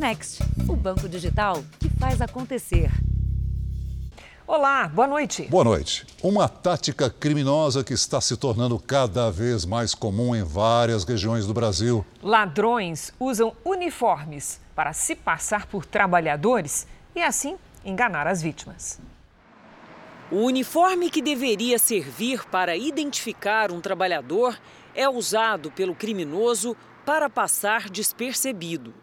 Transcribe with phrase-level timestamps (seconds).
[0.00, 2.90] Next, o banco digital que faz acontecer.
[4.46, 5.42] Olá, boa noite.
[5.42, 6.06] Boa noite.
[6.22, 11.52] Uma tática criminosa que está se tornando cada vez mais comum em várias regiões do
[11.52, 12.02] Brasil.
[12.22, 18.98] Ladrões usam uniformes para se passar por trabalhadores e assim enganar as vítimas.
[20.32, 24.58] O uniforme que deveria servir para identificar um trabalhador
[24.94, 26.74] é usado pelo criminoso
[27.04, 28.94] para passar despercebido.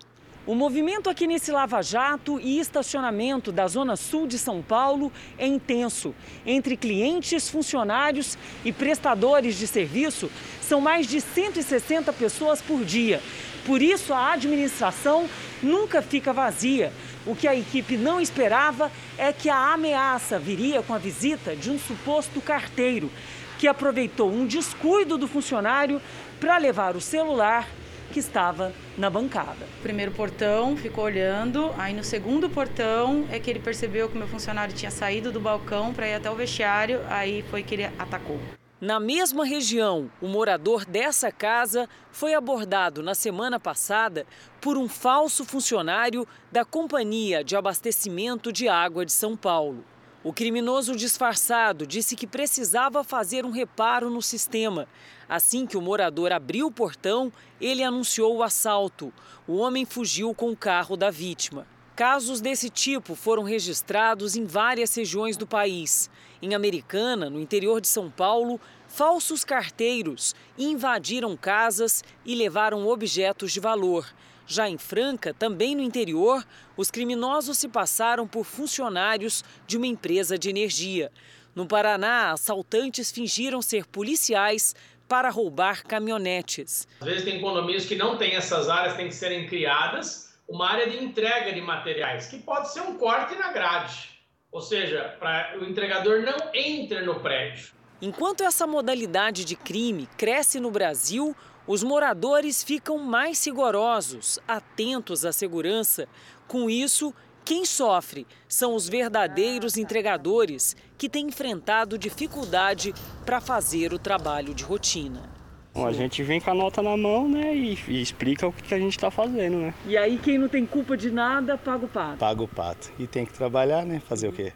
[0.47, 5.45] O movimento aqui nesse Lava Jato e estacionamento da Zona Sul de São Paulo é
[5.45, 6.15] intenso.
[6.45, 13.21] Entre clientes, funcionários e prestadores de serviço, são mais de 160 pessoas por dia.
[13.65, 15.27] Por isso, a administração
[15.61, 16.93] nunca fica vazia.
[17.25, 21.69] O que a equipe não esperava é que a ameaça viria com a visita de
[21.69, 23.11] um suposto carteiro,
[23.59, 26.01] que aproveitou um descuido do funcionário
[26.39, 27.67] para levar o celular
[28.11, 29.65] que estava na bancada.
[29.79, 34.17] O primeiro portão ficou olhando, aí no segundo portão é que ele percebeu que o
[34.17, 37.85] meu funcionário tinha saído do balcão para ir até o vestiário, aí foi que ele
[37.97, 38.39] atacou.
[38.79, 44.23] Na mesma região, o morador dessa casa foi abordado na semana passada
[44.61, 49.83] por um falso funcionário da Companhia de Abastecimento de Água de São Paulo.
[50.23, 54.87] O criminoso disfarçado disse que precisava fazer um reparo no sistema.
[55.29, 59.13] Assim que o morador abriu o portão, ele anunciou o assalto.
[59.47, 61.67] O homem fugiu com o carro da vítima.
[61.97, 66.09] Casos desse tipo foram registrados em várias regiões do país.
[66.41, 73.59] Em Americana, no interior de São Paulo, falsos carteiros invadiram casas e levaram objetos de
[73.59, 74.07] valor.
[74.45, 76.45] Já em Franca, também no interior,
[76.77, 81.11] os criminosos se passaram por funcionários de uma empresa de energia.
[81.53, 84.75] No Paraná, assaltantes fingiram ser policiais
[85.07, 86.87] para roubar caminhonetes.
[86.99, 90.89] Às vezes tem condomínios que não têm essas áreas, têm que serem criadas uma área
[90.89, 94.17] de entrega de materiais, que pode ser um corte na grade.
[94.51, 97.75] Ou seja, para o entregador não entre no prédio.
[98.01, 101.35] Enquanto essa modalidade de crime cresce no Brasil,
[101.65, 106.07] os moradores ficam mais rigorosos, atentos à segurança.
[106.47, 107.13] Com isso,
[107.47, 112.93] quem sofre são os verdadeiros entregadores que têm enfrentado dificuldade
[113.25, 115.29] para fazer o trabalho de rotina.
[115.73, 118.73] A gente vem com a nota na mão, né, e, e explica o que, que
[118.73, 119.73] a gente está fazendo, né?
[119.85, 122.17] E aí quem não tem culpa de nada paga o pato.
[122.17, 122.91] Paga o pato.
[122.99, 124.01] E tem que trabalhar, né?
[124.01, 124.51] Fazer o quê?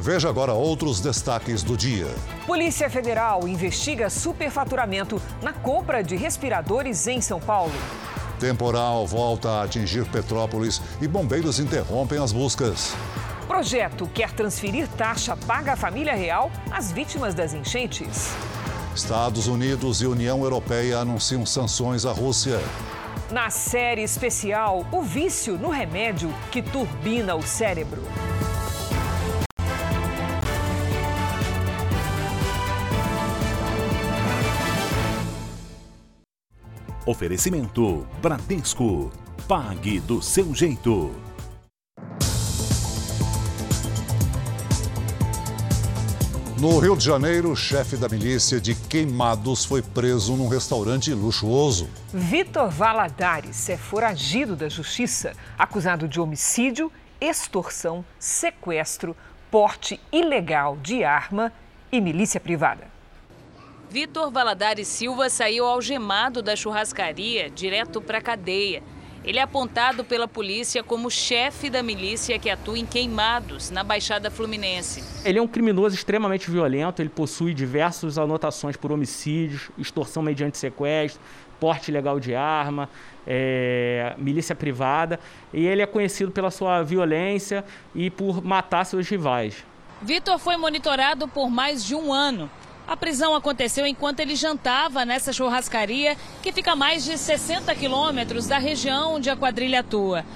[0.00, 2.06] Veja agora outros destaques do dia.
[2.46, 7.74] Polícia Federal investiga superfaturamento na compra de respiradores em São Paulo.
[8.42, 12.92] Temporal volta a atingir Petrópolis e bombeiros interrompem as buscas.
[13.46, 18.32] Projeto quer transferir taxa paga à família real às vítimas das enchentes.
[18.96, 22.58] Estados Unidos e União Europeia anunciam sanções à Rússia.
[23.30, 28.02] Na série especial, o vício no remédio que turbina o cérebro.
[37.04, 39.10] Oferecimento Bradesco.
[39.48, 41.10] Pague do seu jeito.
[46.60, 51.90] No Rio de Janeiro, o chefe da milícia de Queimados foi preso num restaurante luxuoso.
[52.14, 59.16] Vitor Valadares é foragido da justiça, acusado de homicídio, extorsão, sequestro,
[59.50, 61.52] porte ilegal de arma
[61.90, 62.91] e milícia privada.
[63.92, 68.82] Vitor Valadares Silva saiu algemado da churrascaria direto para a cadeia.
[69.22, 74.30] Ele é apontado pela polícia como chefe da milícia que atua em Queimados, na Baixada
[74.30, 75.04] Fluminense.
[75.26, 81.20] Ele é um criminoso extremamente violento, ele possui diversas anotações por homicídios, extorsão mediante sequestro,
[81.60, 82.88] porte ilegal de arma,
[83.26, 85.20] é, milícia privada,
[85.52, 87.62] e ele é conhecido pela sua violência
[87.94, 89.66] e por matar seus rivais.
[90.00, 92.50] Vitor foi monitorado por mais de um ano.
[92.92, 98.46] A prisão aconteceu enquanto ele jantava nessa churrascaria que fica a mais de 60 quilômetros
[98.46, 100.26] da região onde a quadrilha atua.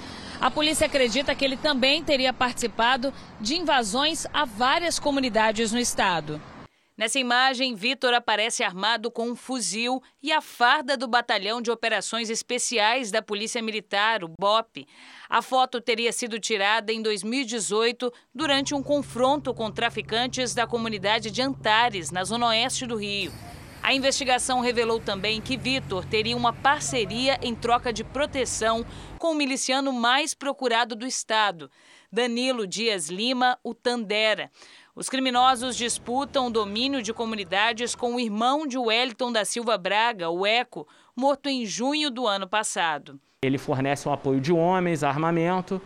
[0.41, 6.41] A polícia acredita que ele também teria participado de invasões a várias comunidades no estado.
[6.97, 12.27] Nessa imagem, Vitor aparece armado com um fuzil e a farda do Batalhão de Operações
[12.27, 14.87] Especiais da Polícia Militar, o BOP.
[15.29, 21.39] A foto teria sido tirada em 2018 durante um confronto com traficantes da comunidade de
[21.39, 23.31] Antares, na zona oeste do Rio.
[23.83, 28.83] A investigação revelou também que Vitor teria uma parceria em troca de proteção
[29.19, 31.69] com o miliciano mais procurado do estado,
[32.11, 34.49] Danilo Dias Lima, o Tandera.
[34.97, 40.31] Os criminosos disputam o domínio de comunidades com o irmão de Wellington da Silva Braga,
[40.31, 43.19] o Eco, morto em junho do ano passado.
[43.43, 45.79] Ele fornece um apoio de homens, armamento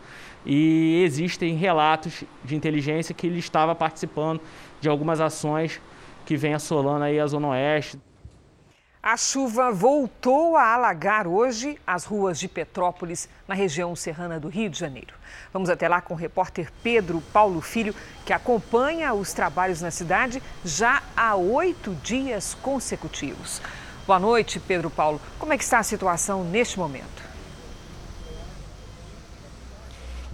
[0.45, 4.39] e existem relatos de inteligência que ele estava participando
[4.79, 5.81] de algumas ações
[6.25, 7.99] que vem assolando aí a Zona Oeste.
[9.03, 14.69] A chuva voltou a alagar hoje as ruas de Petrópolis, na região serrana do Rio
[14.69, 15.15] de Janeiro.
[15.51, 20.41] Vamos até lá com o repórter Pedro Paulo Filho, que acompanha os trabalhos na cidade
[20.63, 23.59] já há oito dias consecutivos.
[24.05, 25.19] Boa noite, Pedro Paulo.
[25.39, 27.31] Como é que está a situação neste momento?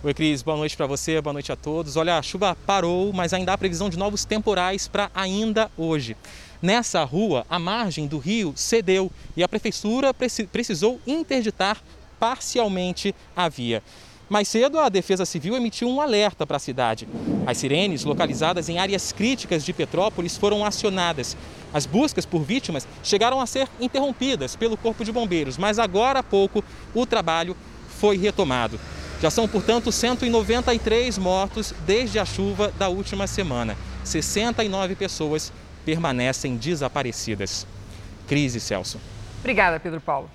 [0.04, 1.96] Oi, Cris, boa noite para você, boa noite a todos.
[1.96, 6.18] Olha, a chuva parou, mas ainda há previsão de novos temporais para ainda hoje.
[6.62, 11.82] Nessa rua, a margem do rio cedeu e a prefeitura precisou interditar
[12.20, 13.84] parcialmente a via.
[14.30, 17.08] Mais cedo, a Defesa Civil emitiu um alerta para a cidade.
[17.46, 21.38] As sirenes, localizadas em áreas críticas de Petrópolis, foram acionadas.
[21.74, 26.24] As buscas por vítimas chegaram a ser interrompidas pelo Corpo de Bombeiros, mas agora há
[26.24, 26.62] pouco
[26.94, 27.56] o trabalho
[27.88, 28.78] foi retomado.
[29.22, 33.78] Já são, portanto, 193 mortos desde a chuva da última semana.
[34.04, 35.54] 69 pessoas
[35.88, 37.66] permanecem desaparecidas.
[38.28, 39.00] Crise, Celso.
[39.40, 40.30] Obrigada, Pedro Paulo.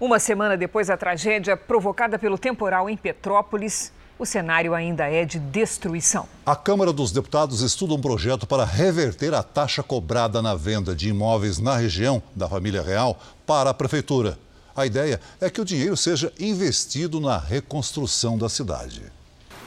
[0.00, 5.38] Uma semana depois da tragédia provocada pelo temporal em Petrópolis, o cenário ainda é de
[5.38, 6.26] destruição.
[6.46, 11.10] A Câmara dos Deputados estuda um projeto para reverter a taxa cobrada na venda de
[11.10, 14.38] imóveis na região da família real para a prefeitura.
[14.74, 19.02] A ideia é que o dinheiro seja investido na reconstrução da cidade.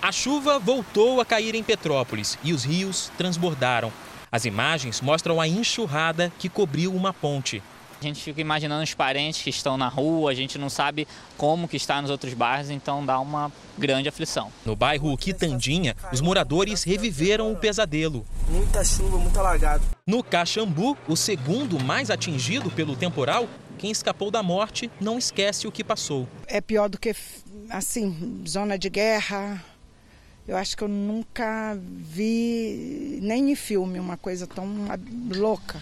[0.01, 3.94] A chuva voltou a cair em Petrópolis e os rios transbordaram.
[4.31, 7.63] As imagens mostram a enxurrada que cobriu uma ponte.
[7.99, 11.05] A gente fica imaginando os parentes que estão na rua, a gente não sabe
[11.37, 14.49] como que está nos outros bairros, então dá uma grande aflição.
[14.65, 18.25] No bairro Quitandinha, os moradores reviveram o pesadelo.
[18.49, 19.83] Muita chuva, muito alagado.
[20.07, 25.71] No Caxambu, o segundo mais atingido pelo temporal, quem escapou da morte não esquece o
[25.71, 26.25] que passou.
[26.47, 27.13] É pior do que,
[27.69, 29.61] assim, zona de guerra,
[30.50, 34.68] eu acho que eu nunca vi, nem em filme, uma coisa tão
[35.36, 35.80] louca.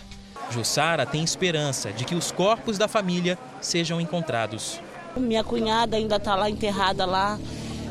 [0.51, 4.81] Jussara tem esperança de que os corpos da família sejam encontrados.
[5.15, 7.39] Minha cunhada ainda está lá enterrada lá,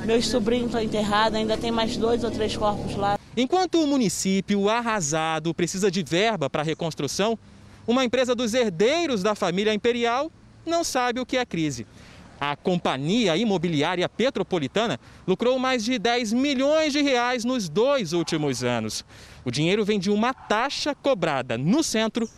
[0.04, 3.18] meus sobrinhos estão enterrados, ainda tem mais dois ou três corpos lá.
[3.34, 7.38] Enquanto o município arrasado precisa de verba para a reconstrução,
[7.86, 10.30] uma empresa dos herdeiros da família imperial
[10.66, 11.86] não sabe o que é crise.
[12.40, 19.04] A companhia imobiliária petropolitana lucrou mais de 10 milhões de reais nos dois últimos anos.
[19.44, 22.28] O dinheiro vem de uma taxa cobrada no centro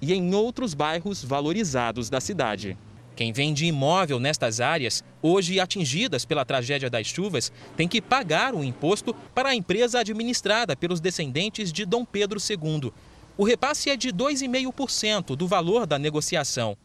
[0.00, 2.76] e em outros bairros valorizados da cidade.
[3.16, 8.62] Quem vende imóvel nestas áreas, hoje atingidas pela tragédia das chuvas, tem que pagar o
[8.62, 12.92] imposto para a empresa administrada pelos descendentes de Dom Pedro II.
[13.36, 16.76] O repasse é de 2,5% do valor da negociação.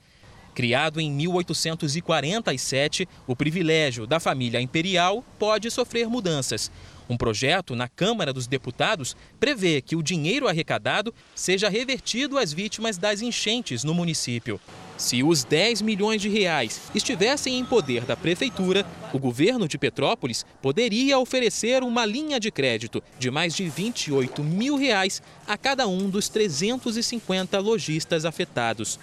[0.53, 6.71] Criado em 1847, o privilégio da família imperial pode sofrer mudanças.
[7.09, 12.97] Um projeto na Câmara dos Deputados prevê que o dinheiro arrecadado seja revertido às vítimas
[12.97, 14.59] das enchentes no município.
[14.95, 20.45] Se os 10 milhões de reais estivessem em poder da prefeitura, o governo de Petrópolis
[20.61, 26.09] poderia oferecer uma linha de crédito de mais de 28 mil reais a cada um
[26.09, 28.99] dos 350 lojistas afetados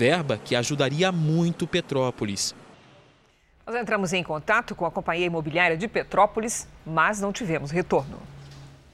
[0.00, 2.54] verba que ajudaria muito Petrópolis.
[3.66, 8.16] Nós entramos em contato com a companhia imobiliária de Petrópolis, mas não tivemos retorno.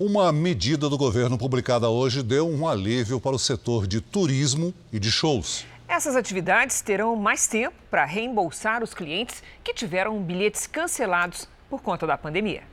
[0.01, 4.99] Uma medida do governo publicada hoje deu um alívio para o setor de turismo e
[4.99, 5.65] de shows.
[5.87, 12.05] Essas atividades terão mais tempo para reembolsar os clientes que tiveram bilhetes cancelados por conta
[12.05, 12.65] da pandemia.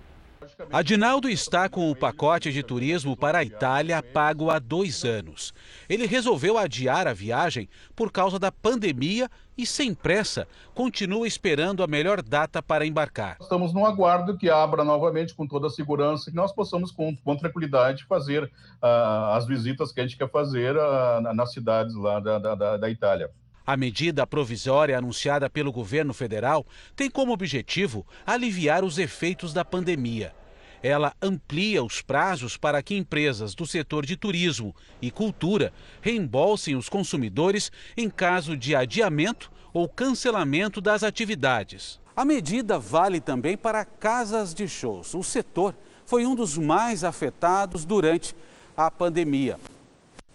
[0.72, 5.54] Adinaldo está com o pacote de turismo para a Itália pago há dois anos.
[5.90, 11.88] Ele resolveu adiar a viagem por causa da pandemia e, sem pressa, continua esperando a
[11.88, 13.38] melhor data para embarcar.
[13.40, 17.36] Estamos no aguardo que abra novamente com toda a segurança, que nós possamos, com, com
[17.36, 22.40] tranquilidade, fazer uh, as visitas que a gente quer fazer uh, nas cidades lá da,
[22.40, 23.30] da, da Itália.
[23.66, 26.66] A medida provisória anunciada pelo governo federal
[26.96, 30.34] tem como objetivo aliviar os efeitos da pandemia.
[30.82, 36.90] Ela amplia os prazos para que empresas do setor de turismo e cultura reembolsem os
[36.90, 42.02] consumidores em caso de adiamento ou cancelamento das atividades.
[42.14, 45.14] A medida vale também para casas de shows.
[45.14, 45.74] O setor
[46.06, 48.36] foi um dos mais afetados durante
[48.76, 49.58] a pandemia.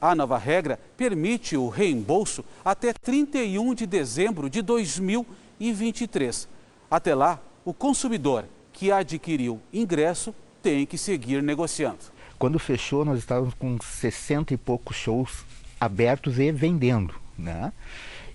[0.01, 6.49] A nova regra permite o reembolso até 31 de dezembro de 2023.
[6.91, 11.99] Até lá, o consumidor que adquiriu ingresso tem que seguir negociando.
[12.39, 15.45] Quando fechou, nós estávamos com 60 e poucos shows
[15.81, 17.15] abertos e vendendo.
[17.37, 17.73] Né?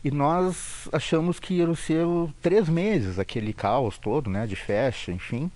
[0.04, 2.06] E nós achamos que iam ser
[2.42, 5.50] três meses, aquele caos todo, né, de festa, enfim.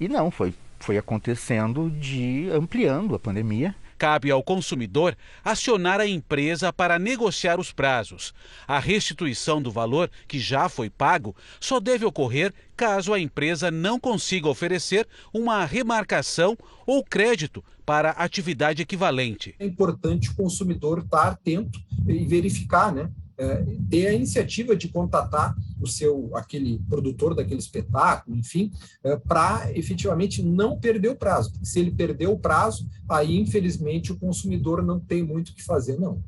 [0.00, 3.74] E não, foi, foi acontecendo de ampliando a pandemia.
[3.98, 8.34] Cabe ao consumidor acionar a empresa para negociar os prazos.
[8.66, 13.98] A restituição do valor que já foi pago só deve ocorrer caso a empresa não
[13.98, 19.54] consiga oferecer uma remarcação ou crédito para atividade equivalente.
[19.58, 23.10] É importante o consumidor estar atento e verificar, né?
[23.38, 28.72] É, ter a iniciativa de contatar o seu aquele produtor daquele espetáculo, enfim,
[29.04, 31.52] é, para efetivamente não perder o prazo.
[31.62, 35.98] Se ele perder o prazo, aí infelizmente o consumidor não tem muito o que fazer,
[35.98, 36.22] não.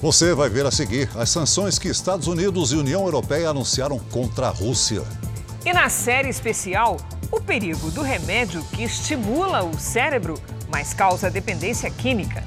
[0.00, 4.46] Você vai ver a seguir as sanções que Estados Unidos e União Europeia anunciaram contra
[4.46, 5.02] a Rússia.
[5.66, 6.98] E na série especial,
[7.32, 10.34] o perigo do remédio que estimula o cérebro,
[10.70, 12.44] mas causa dependência química.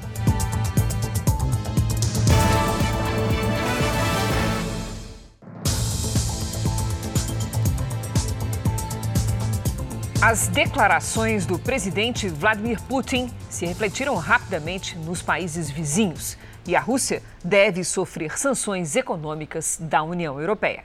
[10.24, 17.20] As declarações do presidente Vladimir Putin se refletiram rapidamente nos países vizinhos e a Rússia
[17.42, 20.84] deve sofrer sanções econômicas da União Europeia.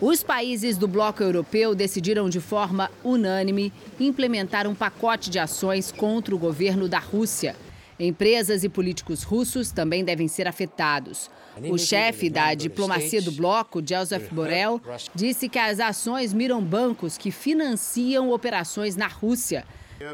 [0.00, 6.34] Os países do bloco europeu decidiram de forma unânime implementar um pacote de ações contra
[6.34, 7.54] o governo da Rússia.
[7.96, 11.30] Empresas e políticos russos também devem ser afetados.
[11.70, 14.80] O chefe da diplomacia do bloco, Joseph Borrell,
[15.14, 19.64] disse que as ações miram bancos que financiam operações na Rússia.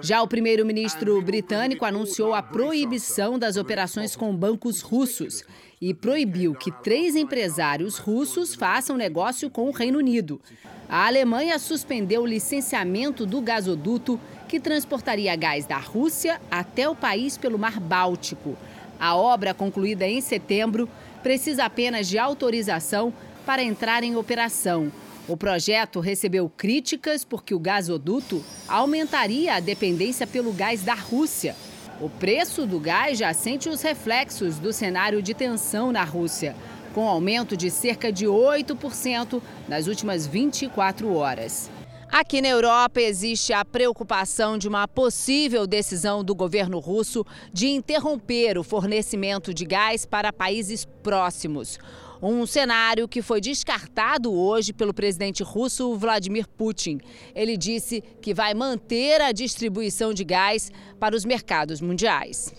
[0.03, 5.45] Já o primeiro-ministro britânico anunciou a proibição das operações com bancos russos
[5.81, 10.41] e proibiu que três empresários russos façam negócio com o Reino Unido.
[10.89, 17.39] A Alemanha suspendeu o licenciamento do gasoduto que transportaria gás da Rússia até o país
[17.39, 18.57] pelo Mar Báltico.
[18.99, 20.89] A obra, concluída em setembro,
[21.23, 23.13] precisa apenas de autorização
[23.45, 24.93] para entrar em operação.
[25.27, 31.55] O projeto recebeu críticas porque o gasoduto aumentaria a dependência pelo gás da Rússia.
[32.01, 36.55] O preço do gás já sente os reflexos do cenário de tensão na Rússia,
[36.95, 41.71] com aumento de cerca de 8% nas últimas 24 horas.
[42.11, 48.57] Aqui na Europa existe a preocupação de uma possível decisão do governo russo de interromper
[48.57, 51.79] o fornecimento de gás para países próximos.
[52.21, 56.99] Um cenário que foi descartado hoje pelo presidente russo Vladimir Putin.
[57.35, 62.53] Ele disse que vai manter a distribuição de gás para os mercados mundiais.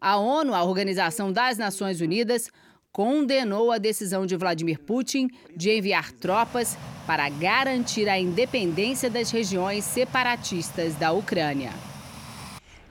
[0.00, 2.48] A ONU, a Organização das Nações Unidas,
[2.92, 9.82] condenou a decisão de Vladimir Putin de enviar tropas para garantir a independência das regiões
[9.82, 11.72] separatistas da Ucrânia.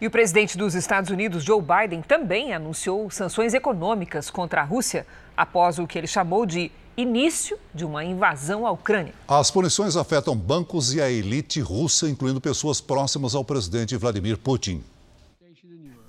[0.02, 5.06] E o presidente dos Estados Unidos, Joe Biden, também anunciou sanções econômicas contra a Rússia
[5.38, 9.14] após o que ele chamou de início de uma invasão à Ucrânia.
[9.28, 14.84] As punições afetam bancos e a elite russa, incluindo pessoas próximas ao presidente Vladimir Putin.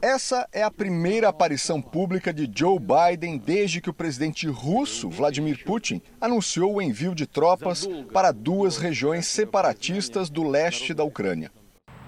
[0.02, 5.64] Essa é a primeira aparição pública de Joe Biden desde que o presidente russo, Vladimir
[5.64, 11.52] Putin, anunciou o envio de tropas para duas regiões separatistas do leste da Ucrânia.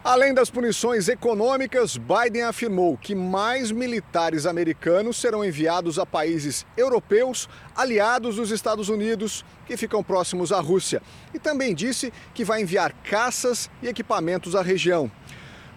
[0.02, 7.48] Além das punições econômicas, Biden afirmou que mais militares americanos serão enviados a países europeus
[7.76, 11.00] aliados dos Estados Unidos que ficam próximos à Rússia.
[11.32, 15.08] E também disse que vai enviar caças e equipamentos à região.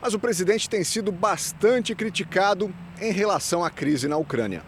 [0.01, 4.63] Mas o presidente tem sido bastante criticado em relação à crise na Ucrânia.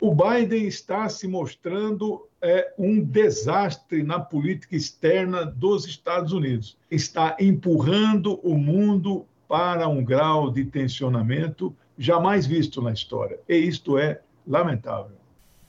[0.00, 6.76] O Biden está se mostrando é, um desastre na política externa dos Estados Unidos.
[6.90, 13.38] Está empurrando o mundo para um grau de tensionamento jamais visto na história.
[13.48, 15.16] E isto é lamentável.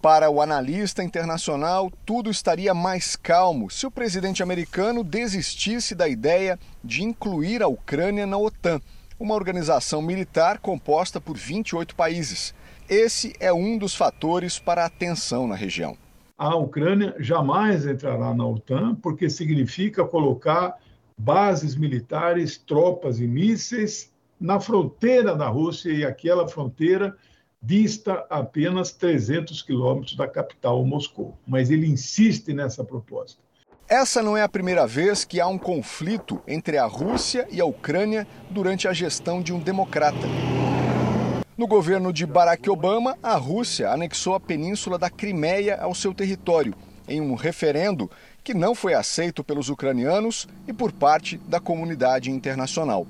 [0.02, 6.60] Para o analista internacional, tudo estaria mais calmo se o presidente americano desistisse da ideia
[6.84, 8.80] de incluir a Ucrânia na OTAN
[9.20, 12.54] uma organização militar composta por 28 países.
[12.90, 15.98] Esse é um dos fatores para a tensão na região.
[16.38, 20.76] A Ucrânia jamais entrará na OTAN, porque significa colocar
[21.18, 27.18] bases militares, tropas e mísseis na fronteira da Rússia, e aquela fronteira
[27.62, 31.36] dista apenas 300 quilômetros da capital, Moscou.
[31.48, 33.42] Mas ele insiste nessa proposta.
[33.90, 37.66] Essa não é a primeira vez que há um conflito entre a Rússia e a
[37.66, 40.28] Ucrânia durante a gestão de um democrata.
[41.58, 46.76] No governo de Barack Obama, a Rússia anexou a península da Crimeia ao seu território,
[47.08, 48.12] em um referendo
[48.44, 53.08] que não foi aceito pelos ucranianos e por parte da comunidade internacional.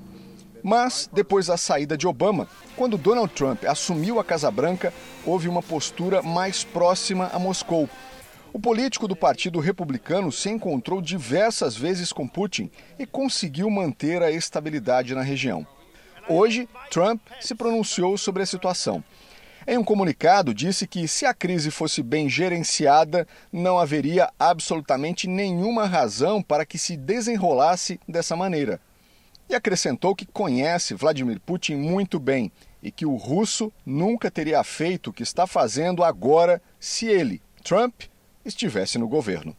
[0.62, 4.94] Mas, depois da saída de Obama, quando Donald Trump assumiu a Casa Branca,
[5.26, 7.88] houve uma postura mais próxima a Moscou
[8.50, 14.30] O político do Partido Republicano se encontrou diversas vezes com Putin e conseguiu manter a
[14.30, 15.66] estabilidade na região.
[16.28, 19.04] Hoje, Trump se pronunciou sobre a situação.
[19.66, 25.84] Em um comunicado, disse que se a crise fosse bem gerenciada, não haveria absolutamente nenhuma
[25.84, 28.80] razão para que se desenrolasse dessa maneira.
[29.46, 32.50] E acrescentou que conhece Vladimir Putin muito bem
[32.82, 38.04] e que o russo nunca teria feito o que está fazendo agora se ele, Trump,
[38.48, 39.54] estivesse no governo.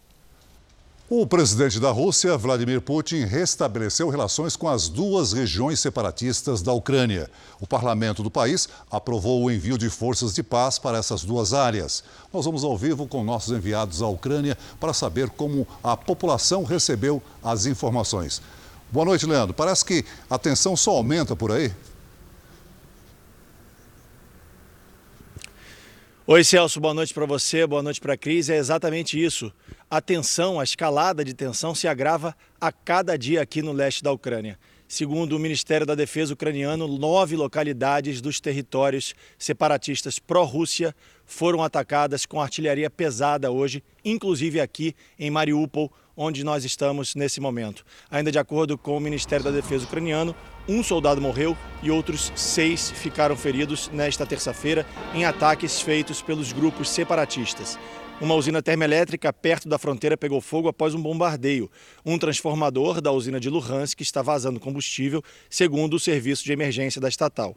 [1.12, 7.31] O presidente da Rússia, Vladimir Putin, restabeleceu relações com as duas regiões separatistas da Ucrânia.
[7.60, 12.03] O parlamento do país aprovou o envio de forças de paz para essas duas áreas.
[12.31, 17.24] Nós vamos ao vivo com nossos enviados à Ucrânia para saber como a população recebeu
[17.43, 18.39] as informações.
[18.91, 19.55] Boa noite, Leandro.
[19.55, 21.74] Parece que a tensão só aumenta por aí.
[26.31, 28.50] Oi, Celso, boa noite para você, boa noite para a Cris.
[28.50, 29.51] É exatamente isso.
[29.89, 34.12] A tensão, a escalada de tensão se agrava a cada dia aqui no leste da
[34.12, 34.59] Ucrânia.
[34.88, 40.95] Segundo o Ministério da Defesa ucraniano, nove localidades dos territórios separatistas pró-Rússia
[41.25, 47.85] foram atacadas com artilharia pesada hoje, inclusive aqui em Mariupol, onde nós estamos nesse momento.
[48.11, 50.35] Ainda de acordo com o Ministério da Defesa ucraniano,
[50.67, 54.85] um soldado morreu e outros seis ficaram feridos nesta terça-feira
[55.15, 57.79] em ataques feitos pelos grupos separatistas.
[58.19, 61.71] Uma usina termoelétrica perto da fronteira pegou fogo após um bombardeio.
[62.05, 67.07] Um transformador da usina de Luhansk está vazando combustível, segundo o serviço de emergência da
[67.07, 67.55] estatal.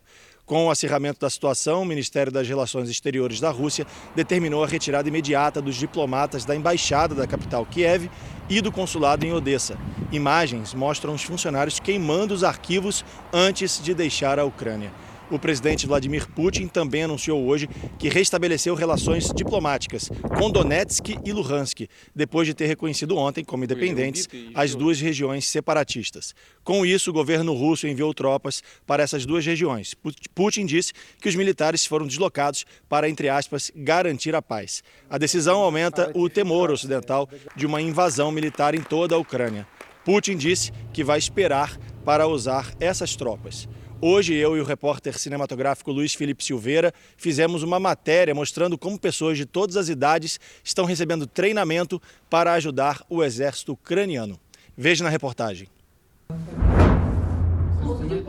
[0.52, 5.08] Com o acirramento da situação, o Ministério das Relações Exteriores da Rússia determinou a retirada
[5.08, 8.10] imediata dos diplomatas da embaixada da capital Kiev
[8.50, 9.78] e do consulado em Odessa.
[10.12, 14.92] Imagens mostram os funcionários queimando os arquivos antes de deixar a Ucrânia.
[15.32, 17.66] O presidente Vladimir Putin também anunciou hoje
[17.98, 24.28] que restabeleceu relações diplomáticas com Donetsk e Luhansk, depois de ter reconhecido ontem como independentes
[24.54, 26.34] as duas regiões separatistas.
[26.62, 29.94] Com isso, o governo russo enviou tropas para essas duas regiões.
[30.34, 34.84] Putin disse que os militares foram deslocados para, entre aspas, garantir a paz.
[35.08, 39.66] A decisão aumenta o temor ocidental de uma invasão militar em toda a Ucrânia.
[40.04, 43.66] Putin disse que vai esperar para usar essas tropas.
[44.04, 49.38] Hoje, eu e o repórter cinematográfico Luiz Felipe Silveira fizemos uma matéria mostrando como pessoas
[49.38, 54.40] de todas as idades estão recebendo treinamento para ajudar o exército ucraniano.
[54.76, 55.68] Veja na reportagem.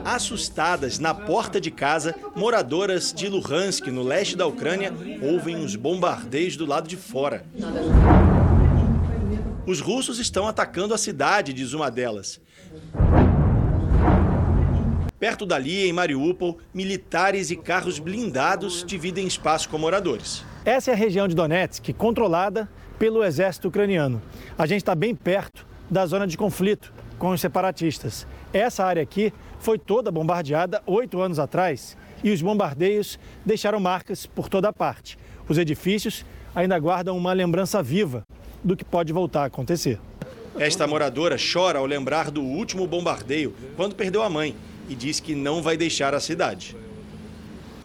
[0.05, 6.55] Assustadas na porta de casa, moradoras de Luhansk, no leste da Ucrânia, ouvem os bombardeios
[6.55, 7.43] do lado de fora.
[9.65, 12.39] Os russos estão atacando a cidade, diz uma delas.
[15.23, 20.43] Perto dali, em Mariupol, militares e carros blindados dividem espaço com moradores.
[20.65, 24.21] Essa é a região de Donetsk, controlada pelo exército ucraniano.
[24.57, 28.27] A gente está bem perto da zona de conflito com os separatistas.
[28.51, 34.49] Essa área aqui foi toda bombardeada oito anos atrás e os bombardeios deixaram marcas por
[34.49, 35.17] toda parte.
[35.47, 38.25] Os edifícios ainda guardam uma lembrança viva
[38.61, 40.01] do que pode voltar a acontecer.
[40.59, 44.53] Esta moradora chora ao lembrar do último bombardeio, quando perdeu a mãe
[44.89, 46.75] e diz que não vai deixar a cidade.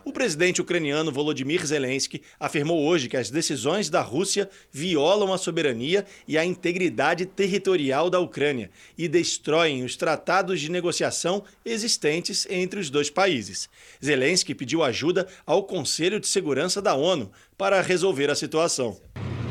[0.08, 6.06] O presidente ucraniano Volodymyr Zelensky afirmou hoje que as decisões da Rússia violam a soberania
[6.26, 12.88] e a integridade territorial da Ucrânia e destroem os tratados de negociação existentes entre os
[12.88, 13.68] dois países.
[14.02, 18.98] Zelensky pediu ajuda ao Conselho de Segurança da ONU para resolver a situação.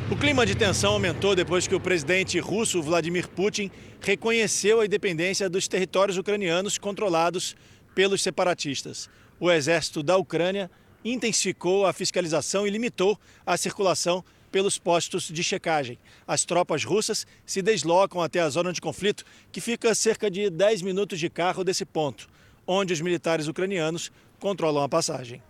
[0.09, 5.49] O clima de tensão aumentou depois que o presidente russo Vladimir Putin reconheceu a independência
[5.49, 7.57] dos territórios ucranianos controlados
[7.93, 9.09] pelos separatistas.
[9.37, 10.71] O exército da Ucrânia
[11.03, 15.99] intensificou a fiscalização e limitou a circulação pelos postos de checagem.
[16.25, 20.49] As tropas russas se deslocam até a zona de conflito, que fica a cerca de
[20.49, 22.29] 10 minutos de carro desse ponto,
[22.65, 25.43] onde os militares ucranianos controlam a passagem.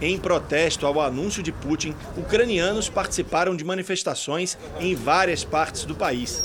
[0.00, 6.42] Em protesto ao anúncio de Putin, ucranianos participaram de manifestações em várias partes do país.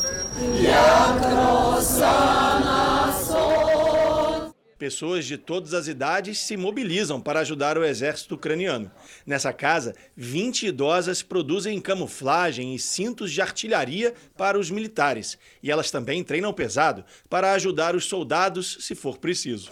[4.82, 8.90] Pessoas de todas as idades se mobilizam para ajudar o exército ucraniano.
[9.28, 15.38] Nessa casa, 20 idosas produzem camuflagem e cintos de artilharia para os militares.
[15.62, 19.70] E elas também treinam pesado para ajudar os soldados se for preciso.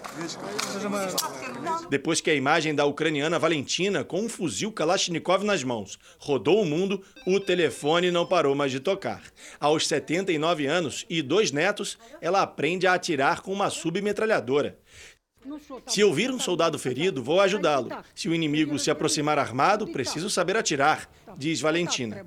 [1.90, 6.66] Depois que a imagem da ucraniana Valentina com um fuzil Kalashnikov nas mãos rodou o
[6.66, 9.24] mundo, o telefone não parou mais de tocar.
[9.60, 14.78] Aos 79 anos e dois netos, ela aprende a atirar com uma submetralhadora.
[15.88, 17.90] Se eu vir um soldado ferido, vou ajudá-lo.
[18.14, 22.26] Se o inimigo se aproximar armado, preciso saber atirar, diz Valentina.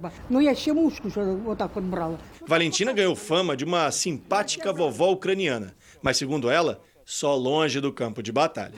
[2.46, 8.22] Valentina ganhou fama de uma simpática vovó ucraniana, mas segundo ela, só longe do campo
[8.22, 8.74] de batalha.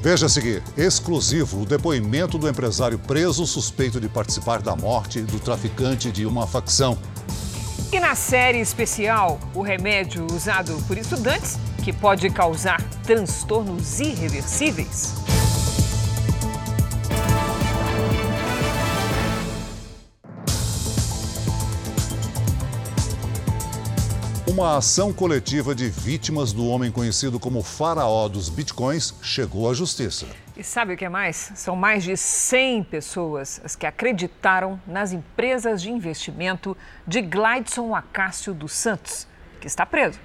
[0.00, 5.40] Veja a seguir, exclusivo, o depoimento do empresário preso suspeito de participar da morte do
[5.40, 6.98] traficante de uma facção.
[7.92, 15.14] E na série especial, o remédio usado por estudantes que pode causar transtornos irreversíveis.
[24.48, 30.26] Uma ação coletiva de vítimas do homem conhecido como faraó dos bitcoins chegou à justiça.
[30.56, 31.52] E sabe o que é mais?
[31.54, 38.52] São mais de 100 pessoas as que acreditaram nas empresas de investimento de Glidson Acácio
[38.52, 39.28] dos Santos,
[39.60, 40.18] que está preso.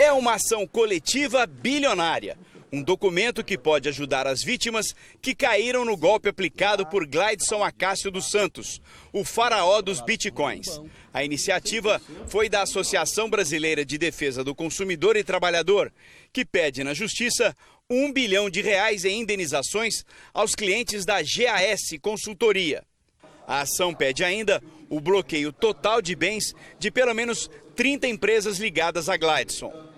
[0.00, 2.38] É uma ação coletiva bilionária.
[2.72, 8.10] Um documento que pode ajudar as vítimas que caíram no golpe aplicado por Glidson Acácio
[8.10, 8.80] dos Santos,
[9.12, 10.80] o faraó dos bitcoins.
[11.12, 15.92] A iniciativa foi da Associação Brasileira de Defesa do Consumidor e Trabalhador,
[16.32, 17.54] que pede na justiça
[17.90, 22.82] um bilhão de reais em indenizações aos clientes da GAS Consultoria.
[23.46, 29.10] A ação pede ainda o bloqueio total de bens de pelo menos 30 empresas ligadas
[29.10, 29.89] a Glidson.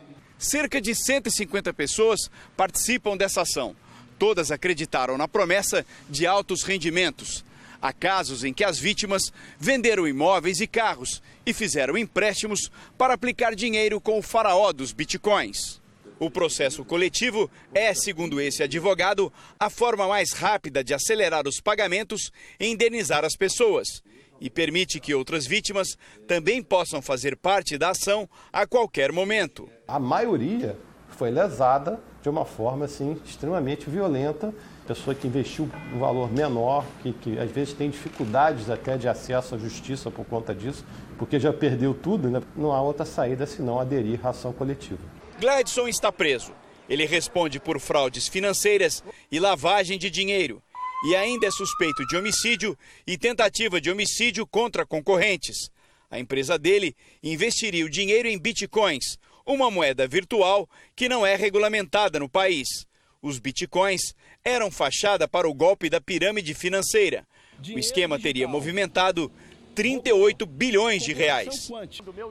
[0.42, 3.76] Cerca de 150 pessoas participam dessa ação.
[4.18, 7.44] Todas acreditaram na promessa de altos rendimentos.
[7.80, 13.54] Há casos em que as vítimas venderam imóveis e carros e fizeram empréstimos para aplicar
[13.54, 15.80] dinheiro com o faraó dos bitcoins.
[16.18, 22.32] O processo coletivo é, segundo esse advogado, a forma mais rápida de acelerar os pagamentos
[22.58, 24.02] e indenizar as pessoas
[24.42, 29.70] e permite que outras vítimas também possam fazer parte da ação a qualquer momento.
[29.86, 30.76] A maioria
[31.10, 34.52] foi lesada de uma forma assim extremamente violenta,
[34.86, 39.54] pessoa que investiu um valor menor, que, que às vezes tem dificuldades até de acesso
[39.54, 40.84] à justiça por conta disso,
[41.16, 42.42] porque já perdeu tudo, né?
[42.56, 45.00] não há outra saída senão aderir à ação coletiva.
[45.40, 46.52] Gladson está preso.
[46.88, 50.60] Ele responde por fraudes financeiras e lavagem de dinheiro.
[51.04, 55.70] E ainda é suspeito de homicídio e tentativa de homicídio contra concorrentes.
[56.10, 62.18] A empresa dele investiria o dinheiro em bitcoins, uma moeda virtual que não é regulamentada
[62.18, 62.86] no país.
[63.20, 67.26] Os bitcoins eram fachada para o golpe da pirâmide financeira.
[67.74, 69.30] O esquema teria movimentado
[69.74, 71.70] 38 bilhões de reais.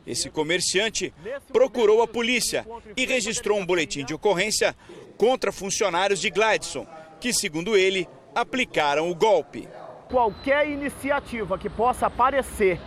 [0.05, 1.13] Esse comerciante
[1.51, 4.75] procurou a polícia e registrou um boletim de ocorrência
[5.17, 6.87] contra funcionários de Gladson,
[7.19, 9.67] que, segundo ele, aplicaram o golpe.
[10.09, 12.79] Qualquer iniciativa que possa aparecer,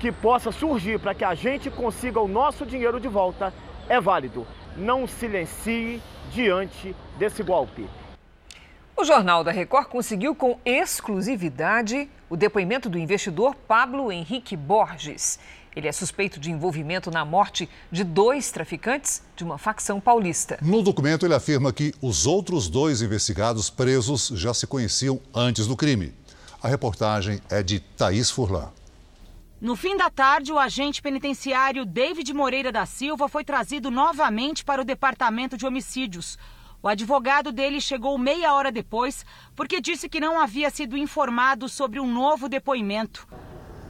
[0.00, 3.52] que possa surgir para que a gente consiga o nosso dinheiro de volta,
[3.88, 4.46] é válido.
[4.76, 7.88] Não silencie diante desse golpe.
[8.96, 15.38] O Jornal da Record conseguiu com exclusividade o depoimento do investidor Pablo Henrique Borges.
[15.74, 20.58] Ele é suspeito de envolvimento na morte de dois traficantes de uma facção paulista.
[20.60, 25.76] No documento, ele afirma que os outros dois investigados presos já se conheciam antes do
[25.76, 26.14] crime.
[26.62, 28.70] A reportagem é de Thaís Furlan.
[29.60, 34.82] No fim da tarde, o agente penitenciário David Moreira da Silva foi trazido novamente para
[34.82, 36.36] o departamento de homicídios.
[36.82, 42.00] O advogado dele chegou meia hora depois porque disse que não havia sido informado sobre
[42.00, 43.26] um novo depoimento.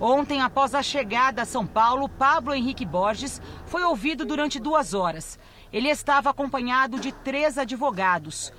[0.01, 5.39] Ontem, após a chegada a São Paulo, Pablo Henrique Borges foi ouvido durante duas horas.
[5.73, 8.53] Ele estava acompanhado de três advogados.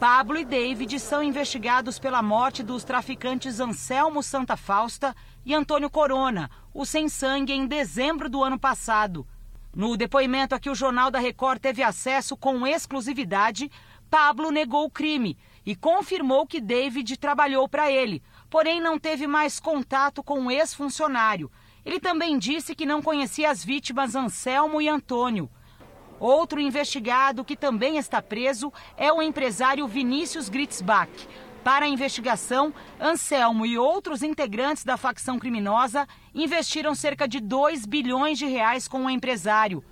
[0.00, 5.14] Pablo e David são investigados pela morte dos traficantes Anselmo Santa Fausta
[5.44, 9.26] e Antônio Corona, o sem sangue, em dezembro do ano passado.
[9.74, 13.70] No depoimento a que o Jornal da Record teve acesso com exclusividade,
[14.10, 19.60] Pablo negou o crime e confirmou que David trabalhou para ele, porém não teve mais
[19.60, 21.50] contato com o ex-funcionário.
[21.86, 25.48] Ele também disse que não conhecia as vítimas Anselmo e Antônio.
[26.18, 31.10] Outro investigado que também está preso é o empresário Vinícius Gritzbach.
[31.64, 38.38] Para a investigação, Anselmo e outros integrantes da facção criminosa investiram cerca de 2 bilhões
[38.38, 39.84] de reais com o empresário,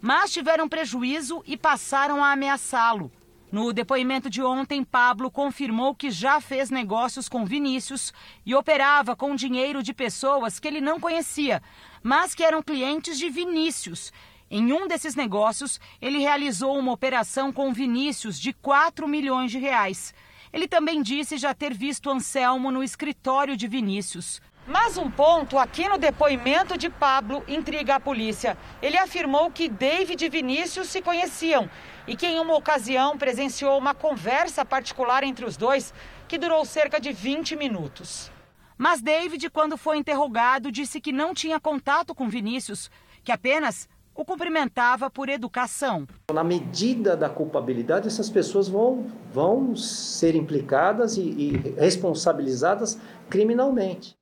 [0.00, 3.10] mas tiveram prejuízo e passaram a ameaçá-lo.
[3.50, 8.12] No depoimento de ontem, Pablo confirmou que já fez negócios com Vinícius
[8.44, 11.62] e operava com dinheiro de pessoas que ele não conhecia,
[12.02, 14.12] mas que eram clientes de Vinícius.
[14.50, 20.12] Em um desses negócios, ele realizou uma operação com Vinícius de 4 milhões de reais.
[20.52, 24.40] Ele também disse já ter visto Anselmo no escritório de Vinícius.
[24.66, 28.58] Mas um ponto aqui no depoimento de Pablo intriga a polícia.
[28.82, 31.70] Ele afirmou que David e Vinícius se conheciam
[32.06, 35.92] e que em uma ocasião presenciou uma conversa particular entre os dois
[36.28, 38.30] que durou cerca de 20 minutos.
[38.78, 42.90] Mas David, quando foi interrogado, disse que não tinha contato com Vinícius,
[43.24, 46.06] que apenas o cumprimentava por educação.
[46.32, 54.15] Na medida da culpabilidade, essas pessoas vão, vão ser implicadas e, e responsabilizadas criminalmente.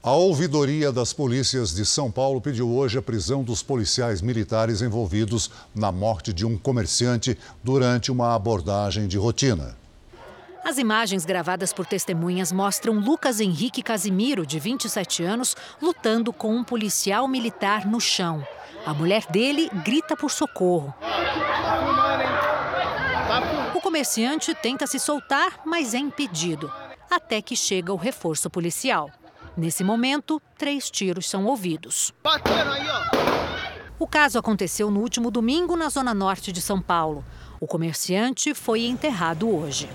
[0.00, 5.50] A ouvidoria das polícias de São Paulo pediu hoje a prisão dos policiais militares envolvidos
[5.74, 9.76] na morte de um comerciante durante uma abordagem de rotina.
[10.64, 16.62] As imagens gravadas por testemunhas mostram Lucas Henrique Casimiro, de 27 anos, lutando com um
[16.62, 18.46] policial militar no chão.
[18.86, 20.94] A mulher dele grita por socorro.
[23.74, 26.70] O comerciante tenta se soltar, mas é impedido,
[27.10, 29.10] até que chega o reforço policial.
[29.58, 32.14] Nesse momento, três tiros são ouvidos.
[33.98, 37.24] O caso aconteceu no último domingo na zona norte de São Paulo.
[37.58, 39.88] O comerciante foi enterrado hoje.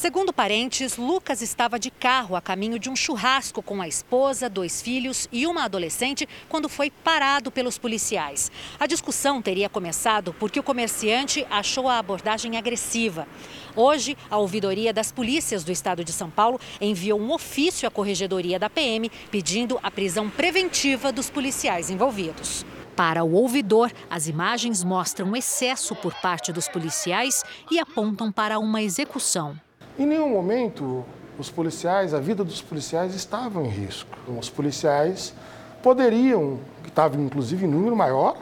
[0.00, 4.80] Segundo parentes, Lucas estava de carro a caminho de um churrasco com a esposa, dois
[4.80, 8.50] filhos e uma adolescente quando foi parado pelos policiais.
[8.78, 13.28] A discussão teria começado porque o comerciante achou a abordagem agressiva.
[13.76, 18.58] Hoje, a ouvidoria das polícias do estado de São Paulo enviou um ofício à corregedoria
[18.58, 22.64] da PM pedindo a prisão preventiva dos policiais envolvidos.
[22.96, 28.80] Para o ouvidor, as imagens mostram excesso por parte dos policiais e apontam para uma
[28.80, 29.60] execução.
[29.98, 31.04] Em nenhum momento
[31.38, 34.16] os policiais, a vida dos policiais estava em risco.
[34.38, 35.34] Os policiais
[35.82, 38.36] poderiam, que estavam inclusive em número maior,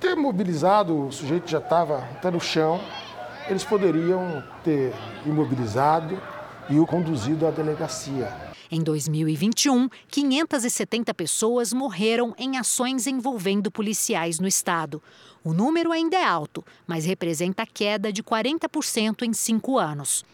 [0.00, 2.80] ter mobilizado, o sujeito já estava até no chão,
[3.48, 4.92] eles poderiam ter
[5.26, 6.20] imobilizado
[6.68, 8.32] e o conduzido à delegacia.
[8.70, 15.02] Em 2021, 570 pessoas morreram em ações envolvendo policiais no estado.
[15.44, 20.24] O número ainda é alto, mas representa queda de 40% em cinco anos.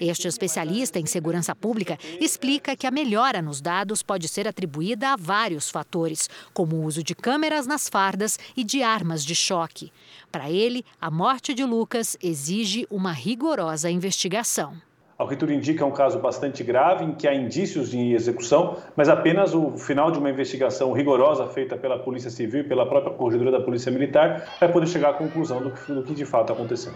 [0.00, 5.16] Este especialista em segurança pública explica que a melhora nos dados pode ser atribuída a
[5.16, 9.92] vários fatores, como o uso de câmeras nas fardas e de armas de choque.
[10.30, 14.74] Para ele, a morte de Lucas exige uma rigorosa investigação.
[15.18, 18.76] Ao que tudo indica, é um caso bastante grave em que há indícios de execução,
[18.94, 23.14] mas apenas o final de uma investigação rigorosa feita pela Polícia Civil e pela própria
[23.14, 26.92] Corregedoria da Polícia Militar vai poder chegar à conclusão do que, de fato aconteceu.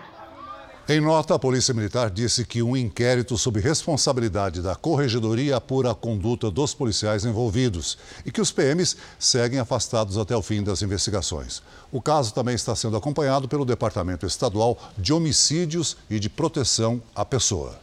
[0.93, 5.95] Em nota, a Polícia Militar disse que um inquérito sob responsabilidade da Corregedoria apura a
[5.95, 11.63] conduta dos policiais envolvidos e que os PMs seguem afastados até o fim das investigações.
[11.93, 17.25] O caso também está sendo acompanhado pelo Departamento Estadual de Homicídios e de Proteção à
[17.25, 17.79] Pessoa.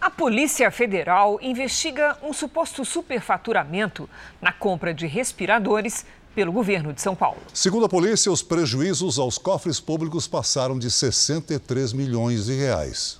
[0.00, 4.08] A Polícia Federal investiga um suposto superfaturamento
[4.40, 6.06] na compra de respiradores
[6.38, 7.40] pelo governo de São Paulo.
[7.52, 13.18] Segundo a polícia, os prejuízos aos cofres públicos passaram de 63 milhões de reais.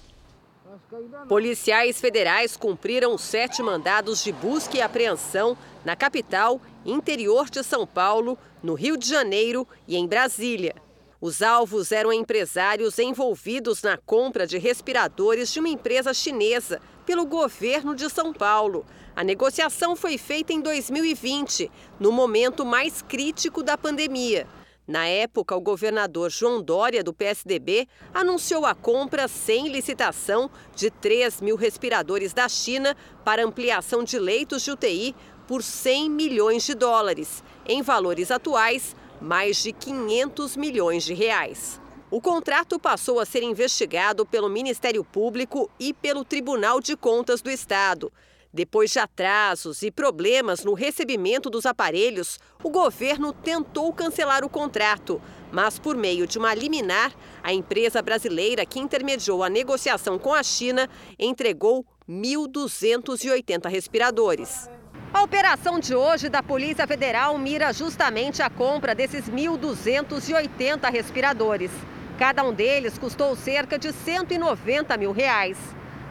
[1.28, 8.38] Policiais federais cumpriram sete mandados de busca e apreensão na capital, interior de São Paulo,
[8.62, 10.76] no Rio de Janeiro e em Brasília.
[11.20, 17.96] Os alvos eram empresários envolvidos na compra de respiradores de uma empresa chinesa pelo governo
[17.96, 18.86] de São Paulo.
[19.18, 24.46] A negociação foi feita em 2020, no momento mais crítico da pandemia.
[24.86, 31.40] Na época, o governador João Dória, do PSDB, anunciou a compra sem licitação de 3
[31.40, 35.16] mil respiradores da China para ampliação de leitos de UTI
[35.48, 37.42] por 100 milhões de dólares.
[37.66, 41.80] Em valores atuais, mais de 500 milhões de reais.
[42.08, 47.50] O contrato passou a ser investigado pelo Ministério Público e pelo Tribunal de Contas do
[47.50, 48.12] Estado.
[48.52, 55.20] Depois de atrasos e problemas no recebimento dos aparelhos, o governo tentou cancelar o contrato,
[55.52, 60.42] mas por meio de uma liminar, a empresa brasileira que intermediou a negociação com a
[60.42, 64.70] China entregou 1.280 respiradores.
[65.12, 71.70] A operação de hoje da Polícia Federal mira justamente a compra desses 1.280 respiradores.
[72.18, 75.56] Cada um deles custou cerca de 190 mil reais.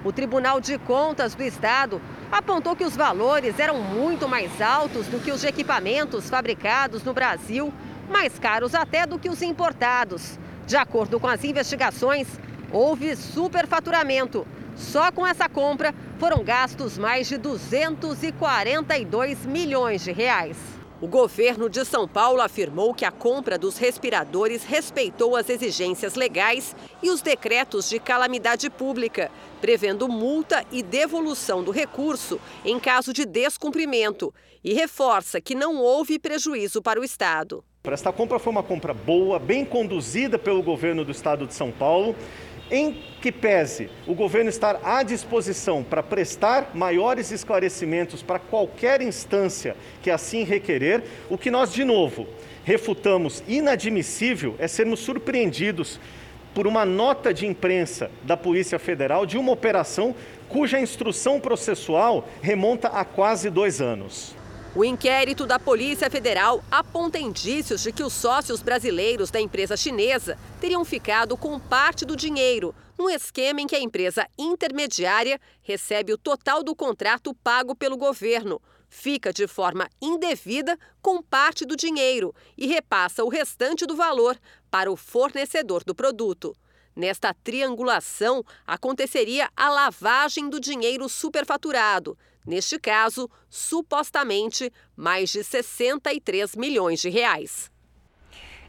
[0.03, 1.99] O Tribunal de Contas do Estado
[2.31, 7.13] apontou que os valores eram muito mais altos do que os de equipamentos fabricados no
[7.13, 7.73] Brasil,
[8.09, 10.37] mais caros até do que os importados.
[10.65, 12.27] De acordo com as investigações,
[12.71, 14.45] houve superfaturamento.
[14.75, 20.76] Só com essa compra foram gastos mais de 242 milhões de reais.
[20.99, 26.75] O governo de São Paulo afirmou que a compra dos respiradores respeitou as exigências legais
[27.03, 29.29] e os decretos de calamidade pública,
[29.61, 34.33] prevendo multa e devolução do recurso em caso de descumprimento,
[34.63, 37.63] e reforça que não houve prejuízo para o Estado.
[37.83, 42.15] Esta compra foi uma compra boa, bem conduzida pelo governo do Estado de São Paulo
[42.69, 49.75] em que pese o governo estar à disposição para prestar maiores esclarecimentos para qualquer instância
[50.01, 52.27] que assim requerer, o que nós, de novo,
[52.63, 55.99] refutamos inadmissível é sermos surpreendidos
[56.53, 60.15] por uma nota de imprensa da Polícia Federal de uma operação
[60.49, 64.35] cuja instrução processual remonta a quase dois anos.
[64.75, 70.37] O inquérito da Polícia Federal aponta indícios de que os sócios brasileiros da empresa chinesa
[70.61, 76.17] teriam ficado com parte do dinheiro, num esquema em que a empresa intermediária recebe o
[76.17, 82.67] total do contrato pago pelo governo, fica de forma indevida com parte do dinheiro e
[82.67, 84.37] repassa o restante do valor
[84.69, 86.55] para o fornecedor do produto.
[86.95, 92.17] Nesta triangulação, aconteceria a lavagem do dinheiro superfaturado,
[92.47, 97.69] neste caso, supostamente mais de 63 milhões de reais.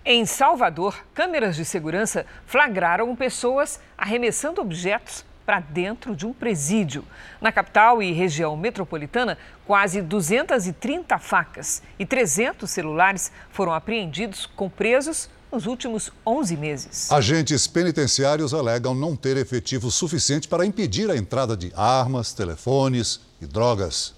[0.04, 7.04] Em Salvador, câmeras de segurança flagraram pessoas arremessando objetos para dentro de um presídio.
[7.40, 15.30] Na capital e região metropolitana, quase 230 facas e 300 celulares foram apreendidos com presos
[15.50, 17.10] nos últimos 11 meses.
[17.10, 23.46] Agentes penitenciários alegam não ter efetivo suficiente para impedir a entrada de armas, telefones e
[23.46, 24.14] drogas.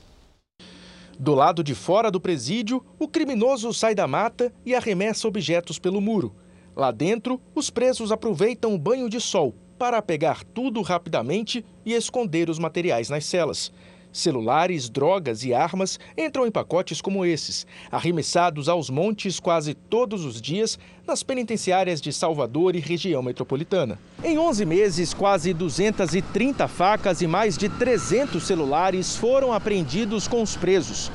[1.19, 6.01] Do lado de fora do presídio, o criminoso sai da mata e arremessa objetos pelo
[6.01, 6.35] muro.
[6.75, 12.49] Lá dentro, os presos aproveitam o banho de sol para pegar tudo rapidamente e esconder
[12.49, 13.73] os materiais nas celas.
[14.13, 20.41] Celulares, drogas e armas entram em pacotes como esses, arremessados aos montes quase todos os
[20.41, 23.99] dias nas penitenciárias de Salvador e região metropolitana.
[24.23, 30.57] Em 11 meses, quase 230 facas e mais de 300 celulares foram apreendidos com os
[30.57, 31.11] presos.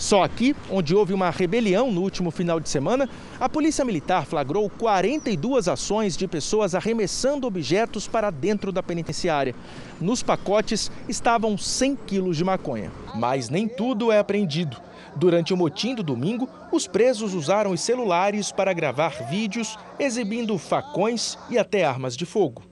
[0.00, 3.06] Só aqui, onde houve uma rebelião no último final de semana,
[3.38, 9.54] a Polícia Militar flagrou 42 ações de pessoas arremessando objetos para dentro da penitenciária.
[10.00, 12.90] Nos pacotes estavam 100 quilos de maconha.
[13.14, 14.78] Mas nem tudo é apreendido.
[15.14, 21.36] Durante o motim do domingo, os presos usaram os celulares para gravar vídeos exibindo facões
[21.50, 22.62] e até armas de fogo.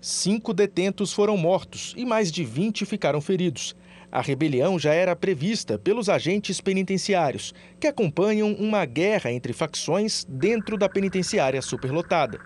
[0.00, 3.76] Cinco detentos foram mortos e mais de 20 ficaram feridos.
[4.14, 10.78] A rebelião já era prevista pelos agentes penitenciários, que acompanham uma guerra entre facções dentro
[10.78, 12.38] da penitenciária superlotada.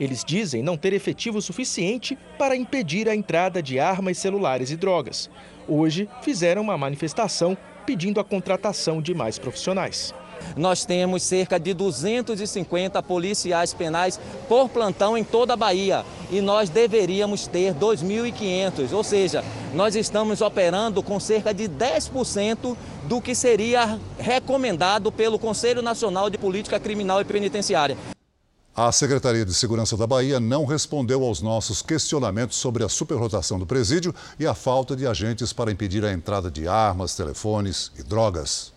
[0.00, 5.28] Eles dizem não ter efetivo suficiente para impedir a entrada de armas, celulares e drogas.
[5.68, 7.54] Hoje fizeram uma manifestação
[7.84, 10.14] pedindo a contratação de mais profissionais.
[10.56, 16.68] Nós temos cerca de 250 policiais penais por plantão em toda a Bahia e nós
[16.68, 23.98] deveríamos ter 2.500, ou seja, nós estamos operando com cerca de 10% do que seria
[24.18, 27.96] recomendado pelo Conselho Nacional de Política Criminal e Penitenciária.
[28.74, 33.66] A Secretaria de Segurança da Bahia não respondeu aos nossos questionamentos sobre a superlotação do
[33.66, 38.72] presídio e a falta de agentes para impedir a entrada de armas, telefones e drogas.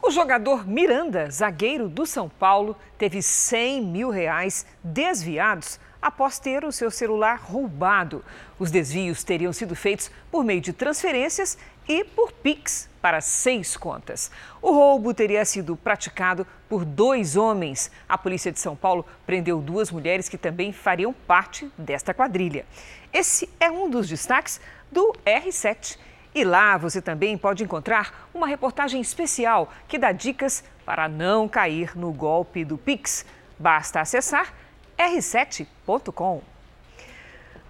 [0.00, 6.70] O jogador Miranda, zagueiro do São Paulo, teve 100 mil reais desviados após ter o
[6.70, 8.24] seu celular roubado.
[8.58, 11.58] Os desvios teriam sido feitos por meio de transferências
[11.88, 14.30] e por Pix para seis contas.
[14.62, 17.90] O roubo teria sido praticado por dois homens.
[18.08, 22.64] A polícia de São Paulo prendeu duas mulheres que também fariam parte desta quadrilha.
[23.12, 24.60] Esse é um dos destaques
[24.92, 25.98] do R7
[26.38, 31.96] e lá você também pode encontrar uma reportagem especial que dá dicas para não cair
[31.96, 33.26] no golpe do Pix.
[33.58, 34.54] Basta acessar
[34.96, 36.40] r7.com.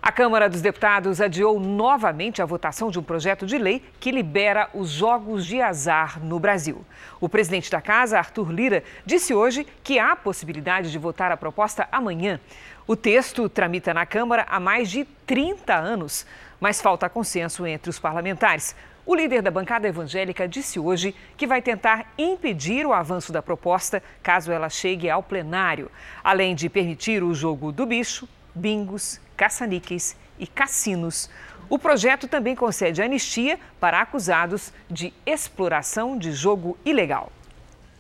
[0.01, 4.71] A Câmara dos Deputados adiou novamente a votação de um projeto de lei que libera
[4.73, 6.85] os jogos de azar no Brasil.
[7.21, 11.89] O presidente da Casa, Arthur Lira, disse hoje que há possibilidade de votar a proposta
[11.91, 12.39] amanhã.
[12.87, 16.25] O texto tramita na Câmara há mais de 30 anos
[16.61, 18.75] mas falta consenso entre os parlamentares.
[19.07, 24.03] O líder da bancada evangélica disse hoje que vai tentar impedir o avanço da proposta
[24.23, 25.91] caso ela chegue ao plenário,
[26.23, 31.31] além de permitir o jogo do bicho, bingos, caça-níqueis e cassinos.
[31.71, 37.33] O projeto também concede anistia para acusados de exploração de jogo ilegal.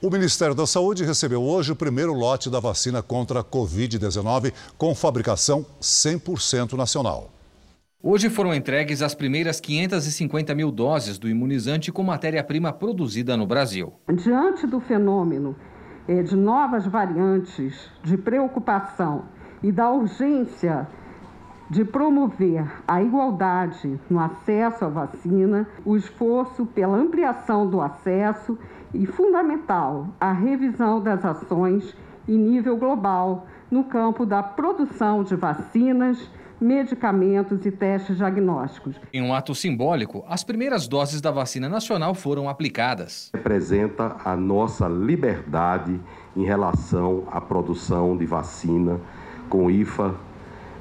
[0.00, 4.94] O Ministério da Saúde recebeu hoje o primeiro lote da vacina contra a Covid-19 com
[4.94, 7.37] fabricação 100% nacional.
[8.00, 13.92] Hoje foram entregues as primeiras 550 mil doses do imunizante com matéria-prima produzida no Brasil.
[14.08, 15.56] Diante do fenômeno
[16.06, 19.24] eh, de novas variantes, de preocupação
[19.64, 20.86] e da urgência
[21.68, 28.56] de promover a igualdade no acesso à vacina, o esforço pela ampliação do acesso
[28.94, 31.96] e, fundamental, a revisão das ações
[32.28, 36.30] em nível global no campo da produção de vacinas,
[36.60, 38.96] medicamentos e testes diagnósticos.
[39.12, 43.30] Em um ato simbólico, as primeiras doses da vacina nacional foram aplicadas.
[43.34, 46.00] Representa a nossa liberdade
[46.36, 49.00] em relação à produção de vacina
[49.48, 50.14] com IFA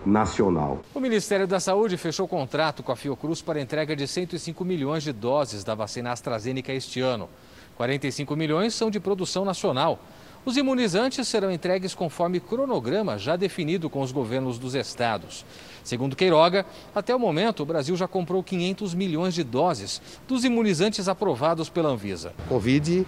[0.06, 0.80] nacional.
[0.94, 5.12] O Ministério da Saúde fechou contrato com a Fiocruz para entrega de 105 milhões de
[5.12, 7.30] doses da vacina AstraZeneca este ano.
[7.76, 10.00] 45 milhões são de produção nacional.
[10.48, 15.46] Os imunizantes serão entregues conforme cronograma já definido com os governos dos estados.
[15.84, 21.10] Segundo Queiroga, até o momento o Brasil já comprou 500 milhões de doses dos imunizantes
[21.10, 22.32] aprovados pela Anvisa.
[22.48, 23.06] Covid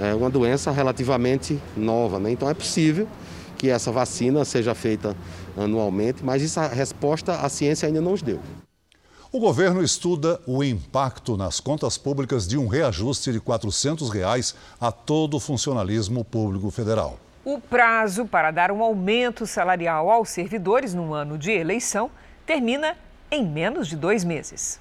[0.00, 2.32] é uma doença relativamente nova, né?
[2.32, 3.06] então é possível
[3.56, 5.16] que essa vacina seja feita
[5.56, 8.40] anualmente, mas essa resposta a ciência ainda não nos deu.
[9.32, 14.90] O governo estuda o impacto nas contas públicas de um reajuste de 400 reais a
[14.90, 17.16] todo o funcionalismo público federal.
[17.44, 22.10] O prazo para dar um aumento salarial aos servidores no ano de eleição
[22.44, 22.98] termina
[23.30, 24.80] em menos de dois meses.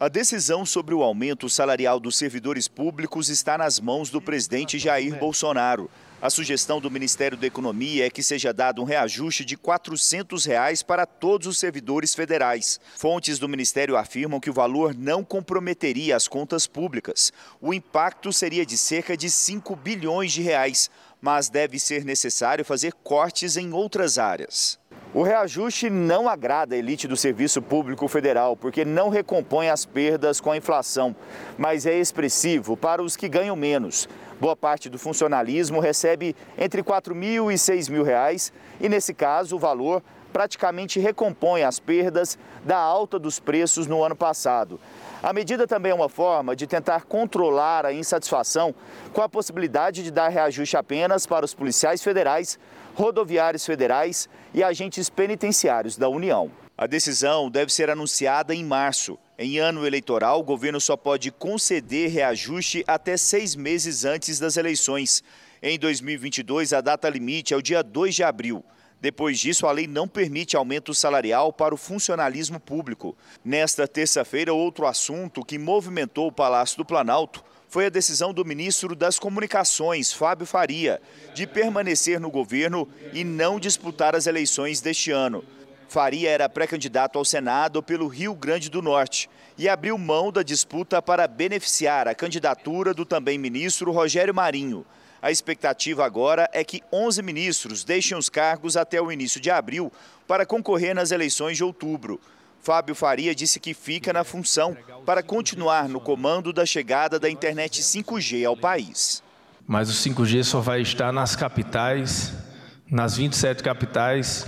[0.00, 5.18] A decisão sobre o aumento salarial dos servidores públicos está nas mãos do presidente Jair
[5.18, 5.90] Bolsonaro.
[6.24, 10.82] A sugestão do Ministério da Economia é que seja dado um reajuste de 400 reais
[10.82, 12.80] para todos os servidores federais.
[12.96, 17.30] Fontes do Ministério afirmam que o valor não comprometeria as contas públicas.
[17.60, 22.94] O impacto seria de cerca de 5 bilhões de reais, mas deve ser necessário fazer
[22.94, 24.78] cortes em outras áreas.
[25.14, 30.40] O reajuste não agrada a elite do Serviço Público Federal, porque não recompõe as perdas
[30.40, 31.14] com a inflação,
[31.56, 34.08] mas é expressivo para os que ganham menos.
[34.40, 39.54] Boa parte do funcionalismo recebe entre 4 mil e 6 mil reais e, nesse caso,
[39.54, 40.02] o valor
[40.32, 44.80] praticamente recompõe as perdas da alta dos preços no ano passado.
[45.24, 48.74] A medida também é uma forma de tentar controlar a insatisfação
[49.10, 52.58] com a possibilidade de dar reajuste apenas para os policiais federais,
[52.94, 56.50] rodoviários federais e agentes penitenciários da União.
[56.76, 59.18] A decisão deve ser anunciada em março.
[59.38, 65.24] Em ano eleitoral, o governo só pode conceder reajuste até seis meses antes das eleições.
[65.62, 68.62] Em 2022, a data limite é o dia 2 de abril.
[69.04, 73.14] Depois disso, a lei não permite aumento salarial para o funcionalismo público.
[73.44, 78.96] Nesta terça-feira, outro assunto que movimentou o Palácio do Planalto foi a decisão do ministro
[78.96, 81.02] das Comunicações, Fábio Faria,
[81.34, 85.44] de permanecer no governo e não disputar as eleições deste ano.
[85.86, 89.28] Faria era pré-candidato ao Senado pelo Rio Grande do Norte
[89.58, 94.82] e abriu mão da disputa para beneficiar a candidatura do também ministro Rogério Marinho.
[95.24, 99.90] A expectativa agora é que 11 ministros deixem os cargos até o início de abril
[100.28, 102.20] para concorrer nas eleições de outubro.
[102.60, 107.80] Fábio Faria disse que fica na função para continuar no comando da chegada da internet
[107.80, 109.22] 5G ao país.
[109.66, 112.34] Mas o 5G só vai estar nas capitais,
[112.90, 114.46] nas 27 capitais,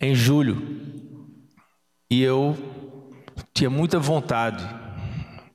[0.00, 0.90] em julho.
[2.10, 2.58] E eu
[3.54, 4.68] tinha muita vontade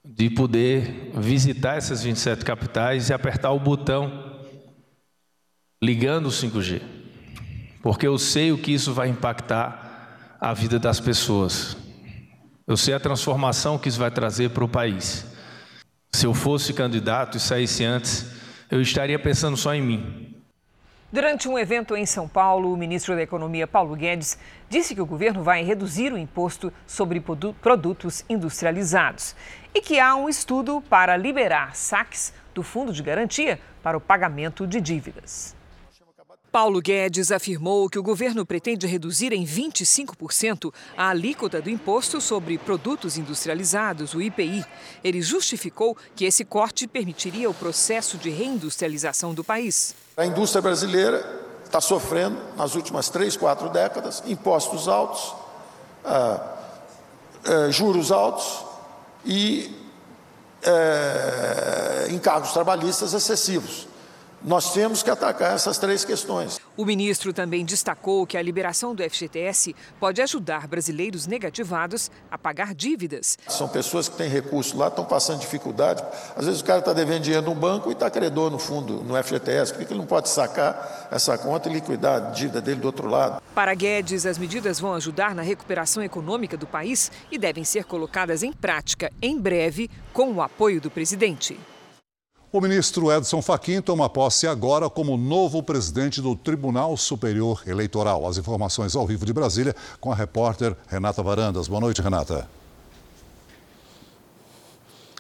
[0.05, 4.26] de poder visitar essas 27 capitais e apertar o botão
[5.81, 6.81] ligando o 5G.
[7.81, 11.77] Porque eu sei o que isso vai impactar a vida das pessoas.
[12.65, 15.25] Eu sei a transformação que isso vai trazer para o país.
[16.11, 18.25] Se eu fosse candidato e saísse antes,
[18.69, 20.33] eu estaria pensando só em mim.
[21.09, 24.37] Durante um evento em São Paulo, o ministro da Economia, Paulo Guedes,
[24.69, 27.23] disse que o governo vai reduzir o imposto sobre
[27.61, 29.33] produtos industrializados
[29.73, 34.67] e que há um estudo para liberar saques do Fundo de Garantia para o pagamento
[34.67, 35.56] de dívidas.
[36.51, 42.57] Paulo Guedes afirmou que o governo pretende reduzir em 25% a alíquota do imposto sobre
[42.57, 44.65] produtos industrializados, o IPI.
[45.03, 49.95] Ele justificou que esse corte permitiria o processo de reindustrialização do país.
[50.15, 55.35] A indústria brasileira está sofrendo, nas últimas três, quatro décadas, impostos altos,
[56.05, 56.55] ah,
[57.43, 58.65] eh, juros altos
[59.25, 59.75] e
[60.63, 63.86] eh, encargos trabalhistas excessivos.
[64.47, 66.57] Nós temos que atacar essas três questões.
[66.77, 72.73] O ministro também destacou que a liberação do FGTS pode ajudar brasileiros negativados a pagar
[72.73, 73.37] dívidas.
[73.49, 76.01] São pessoas que têm recursos lá, estão passando dificuldade.
[76.33, 79.21] Às vezes o cara está devendo dinheiro no banco e está credor no fundo, no
[79.21, 79.73] FGTS.
[79.73, 83.09] Por que ele não pode sacar essa conta e liquidar a dívida dele do outro
[83.09, 83.41] lado?
[83.53, 88.43] Para Guedes, as medidas vão ajudar na recuperação econômica do país e devem ser colocadas
[88.43, 91.59] em prática em breve com o apoio do presidente.
[92.49, 98.25] O ministro Edson Fachin toma posse agora como novo presidente do Tribunal Superior Eleitoral.
[98.25, 101.67] As informações ao vivo de Brasília com a repórter Renata Varandas.
[101.67, 102.47] Boa noite, Renata.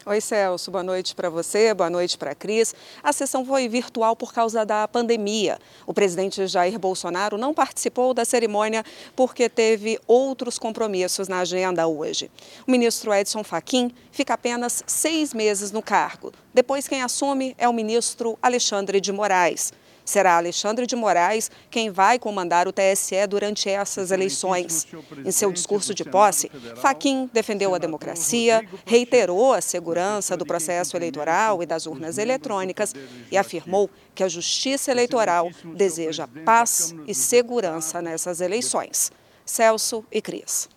[0.09, 0.71] Oi, Celso.
[0.71, 2.73] Boa noite para você, boa noite para a Cris.
[3.03, 5.59] A sessão foi virtual por causa da pandemia.
[5.85, 8.85] O presidente Jair Bolsonaro não participou da cerimônia
[9.17, 12.31] porque teve outros compromissos na agenda hoje.
[12.65, 16.31] O ministro Edson Fachin fica apenas seis meses no cargo.
[16.53, 19.73] Depois, quem assume é o ministro Alexandre de Moraes.
[20.07, 24.87] Será Alexandre de Moraes quem vai comandar o TSE durante essas eleições.
[25.25, 31.61] Em seu discurso de posse, Faquim defendeu a democracia, reiterou a segurança do processo eleitoral
[31.61, 32.93] e das urnas eletrônicas
[33.29, 39.11] e afirmou que a Justiça Eleitoral deseja paz e segurança nessas eleições.
[39.45, 40.69] Celso e Cris.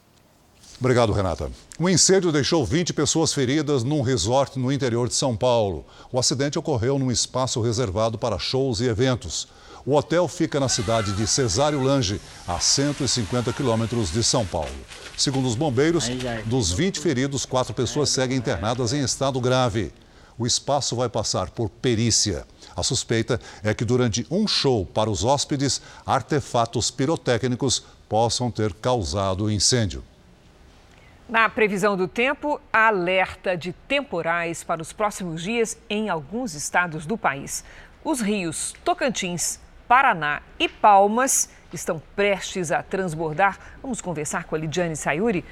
[0.81, 1.51] Obrigado, Renata.
[1.79, 5.85] Um incêndio deixou 20 pessoas feridas num resort no interior de São Paulo.
[6.11, 9.47] O acidente ocorreu num espaço reservado para shows e eventos.
[9.85, 12.19] O hotel fica na cidade de Cesário Lange,
[12.49, 14.71] a 150 quilômetros de São Paulo.
[15.19, 16.07] Segundo os bombeiros,
[16.47, 19.93] dos 20 feridos, quatro pessoas seguem internadas em estado grave.
[20.39, 22.47] O espaço vai passar por perícia.
[22.75, 29.45] A suspeita é que durante um show para os hóspedes, artefatos pirotécnicos possam ter causado
[29.45, 30.03] o incêndio.
[31.31, 37.17] Na previsão do tempo, alerta de temporais para os próximos dias em alguns estados do
[37.17, 37.65] país.
[38.03, 43.61] Os rios Tocantins, Paraná e Palmas estão prestes a transbordar.
[43.81, 45.45] Vamos conversar com a Lidiane Sayuri.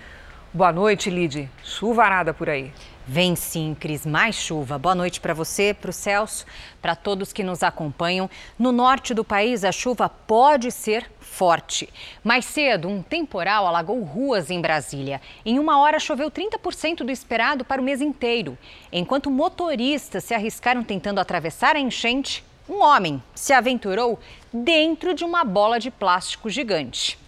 [0.52, 1.48] Boa noite, Lid.
[1.62, 2.72] Chuvarada por aí.
[3.10, 4.76] Vem sim, Cris, mais chuva.
[4.76, 6.44] Boa noite para você, para o Celso,
[6.82, 8.28] para todos que nos acompanham.
[8.58, 11.88] No norte do país, a chuva pode ser forte.
[12.22, 15.22] Mais cedo, um temporal alagou ruas em Brasília.
[15.42, 18.58] Em uma hora, choveu 30% do esperado para o mês inteiro.
[18.92, 24.18] Enquanto motoristas se arriscaram tentando atravessar a enchente, um homem se aventurou
[24.52, 27.18] dentro de uma bola de plástico gigante.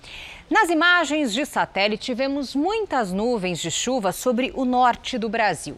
[0.51, 5.77] Nas imagens de satélite, vemos muitas nuvens de chuva sobre o norte do Brasil.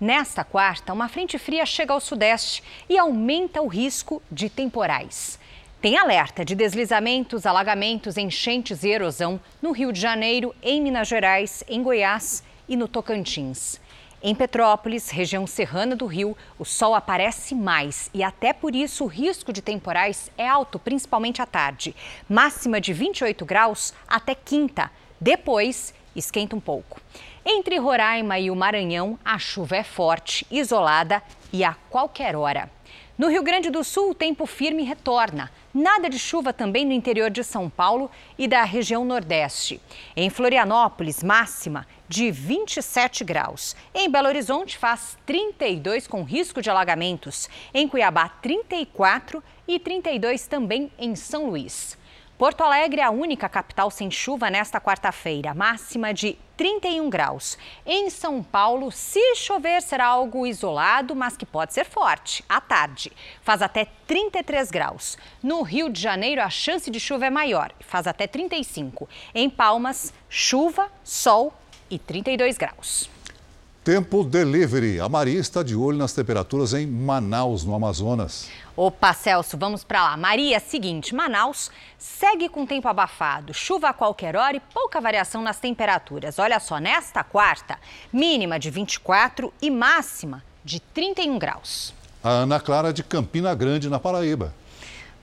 [0.00, 5.38] Nesta quarta, uma frente fria chega ao sudeste e aumenta o risco de temporais.
[5.78, 11.62] Tem alerta de deslizamentos, alagamentos, enchentes e erosão no Rio de Janeiro, em Minas Gerais,
[11.68, 13.78] em Goiás e no Tocantins.
[14.26, 19.06] Em Petrópolis, região serrana do Rio, o sol aparece mais e até por isso o
[19.06, 21.94] risco de temporais é alto, principalmente à tarde.
[22.26, 24.90] Máxima de 28 graus até quinta.
[25.20, 27.02] Depois, esquenta um pouco.
[27.44, 31.22] Entre Roraima e o Maranhão, a chuva é forte, isolada
[31.52, 32.70] e a qualquer hora.
[33.16, 35.48] No Rio Grande do Sul, o tempo firme retorna.
[35.72, 39.80] Nada de chuva também no interior de São Paulo e da região Nordeste.
[40.16, 43.76] Em Florianópolis, máxima de 27 graus.
[43.94, 47.48] Em Belo Horizonte, faz 32 com risco de alagamentos.
[47.72, 51.96] Em Cuiabá, 34 e 32 também em São Luís.
[52.36, 57.56] Porto Alegre é a única capital sem chuva nesta quarta-feira, máxima de 31 graus.
[57.86, 62.44] Em São Paulo, se chover, será algo isolado, mas que pode ser forte.
[62.48, 65.16] À tarde, faz até 33 graus.
[65.40, 69.08] No Rio de Janeiro, a chance de chuva é maior, faz até 35.
[69.32, 71.54] Em Palmas, chuva, sol
[71.88, 73.13] e 32 graus.
[73.84, 74.98] Tempo delivery.
[74.98, 78.48] A Maria está de olho nas temperaturas em Manaus, no Amazonas.
[78.74, 80.16] Opa, Celso, vamos para lá.
[80.16, 85.60] Maria, seguinte, Manaus segue com tempo abafado, chuva a qualquer hora e pouca variação nas
[85.60, 86.38] temperaturas.
[86.38, 87.78] Olha só, nesta quarta,
[88.10, 91.92] mínima de 24 e máxima de 31 graus.
[92.22, 94.54] A Ana Clara de Campina Grande, na Paraíba.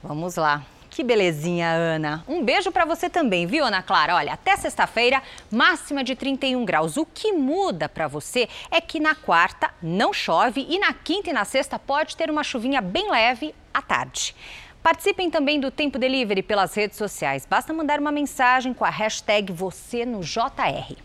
[0.03, 0.63] Vamos lá.
[0.91, 2.21] Que belezinha, Ana.
[2.27, 4.13] Um beijo para você também, viu, Ana Clara?
[4.13, 6.97] Olha, até sexta-feira, máxima de 31 graus.
[6.97, 11.33] O que muda para você é que na quarta não chove e na quinta e
[11.33, 14.35] na sexta pode ter uma chuvinha bem leve à tarde.
[14.83, 17.47] Participem também do Tempo Delivery pelas redes sociais.
[17.49, 20.97] Basta mandar uma mensagem com a hashtag você no JR.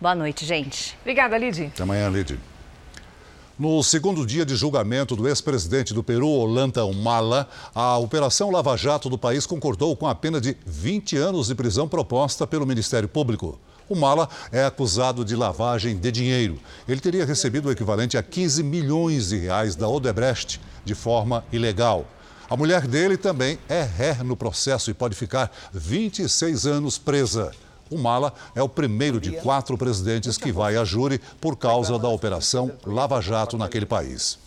[0.00, 0.96] Boa noite, gente.
[1.02, 1.66] Obrigada, Lid.
[1.66, 2.40] Até amanhã, Lid.
[3.58, 9.10] No segundo dia de julgamento do ex-presidente do Peru, Ollanta Humala, a Operação Lava Jato
[9.10, 13.58] do país concordou com a pena de 20 anos de prisão proposta pelo Ministério Público.
[13.90, 16.58] O Mala é acusado de lavagem de dinheiro.
[16.88, 22.06] Ele teria recebido o equivalente a 15 milhões de reais da Odebrecht de forma ilegal.
[22.48, 27.52] A mulher dele também é ré no processo e pode ficar 26 anos presa.
[27.92, 32.08] O Mala é o primeiro de quatro presidentes que vai a júri por causa da
[32.08, 34.38] Operação Lava Jato naquele país.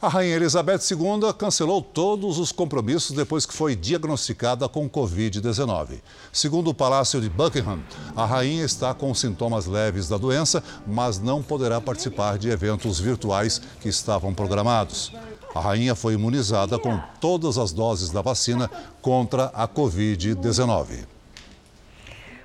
[0.00, 6.00] A Rainha Elizabeth II cancelou todos os compromissos depois que foi diagnosticada com Covid-19.
[6.32, 7.80] Segundo o Palácio de Buckingham,
[8.14, 13.60] a rainha está com sintomas leves da doença, mas não poderá participar de eventos virtuais
[13.80, 15.12] que estavam programados.
[15.54, 21.11] A rainha foi imunizada com todas as doses da vacina contra a Covid-19.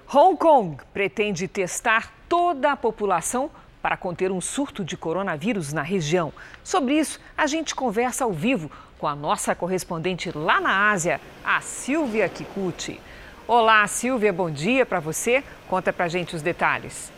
[0.09, 3.51] Hong Kong pretende testar toda a população
[3.81, 6.31] para conter um surto de coronavírus na região.
[6.63, 11.59] Sobre isso, a gente conversa ao vivo com a nossa correspondente lá na Ásia, a
[11.59, 13.01] Silvia Kikuchi.
[13.45, 15.43] Olá, Silvia, bom dia para você.
[15.67, 17.11] Conta para gente os detalhes.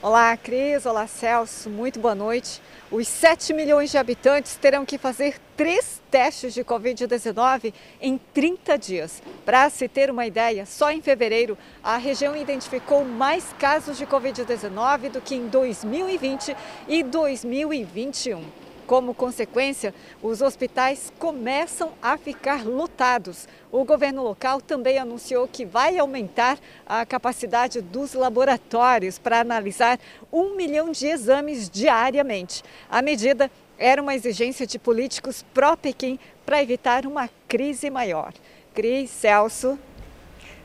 [0.00, 0.86] Olá, Cris.
[0.86, 1.68] Olá, Celso.
[1.68, 2.62] Muito boa noite.
[2.88, 9.20] Os 7 milhões de habitantes terão que fazer três testes de Covid-19 em 30 dias.
[9.44, 15.10] Para se ter uma ideia, só em fevereiro a região identificou mais casos de Covid-19
[15.10, 18.67] do que em 2020 e 2021.
[18.88, 23.46] Como consequência, os hospitais começam a ficar lotados.
[23.70, 30.00] O governo local também anunciou que vai aumentar a capacidade dos laboratórios para analisar
[30.32, 32.64] um milhão de exames diariamente.
[32.88, 38.32] A medida era uma exigência de políticos pró-Pequim para evitar uma crise maior.
[38.72, 39.78] Cris, Celso.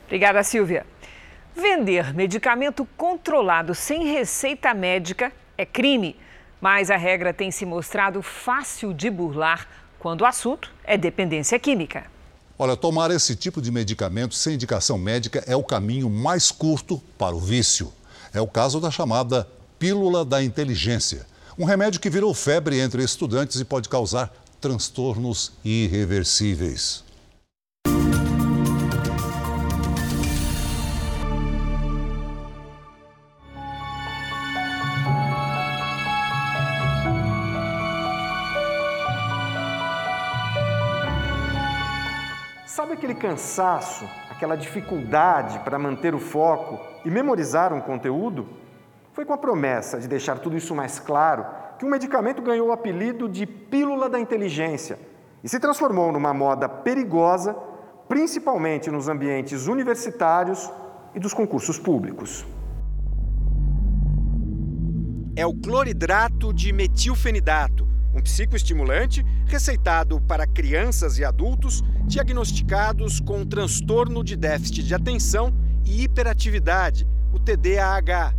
[0.06, 0.86] Obrigada, Silvia.
[1.54, 6.16] Vender medicamento controlado sem receita médica é crime.
[6.64, 12.06] Mas a regra tem se mostrado fácil de burlar quando o assunto é dependência química.
[12.58, 17.36] Olha, tomar esse tipo de medicamento sem indicação médica é o caminho mais curto para
[17.36, 17.92] o vício.
[18.32, 19.46] É o caso da chamada
[19.78, 21.26] pílula da inteligência.
[21.58, 27.03] Um remédio que virou febre entre estudantes e pode causar transtornos irreversíveis.
[43.24, 48.46] Cansaço, aquela dificuldade para manter o foco e memorizar um conteúdo?
[49.14, 51.46] Foi com a promessa de deixar tudo isso mais claro
[51.78, 54.98] que um medicamento ganhou o apelido de pílula da inteligência
[55.42, 57.56] e se transformou numa moda perigosa,
[58.06, 60.70] principalmente nos ambientes universitários
[61.14, 62.46] e dos concursos públicos.
[65.34, 74.22] É o cloridrato de metilfenidato um psicoestimulante receitado para crianças e adultos diagnosticados com transtorno
[74.22, 75.52] de déficit de atenção
[75.84, 78.32] e hiperatividade, o TDAH.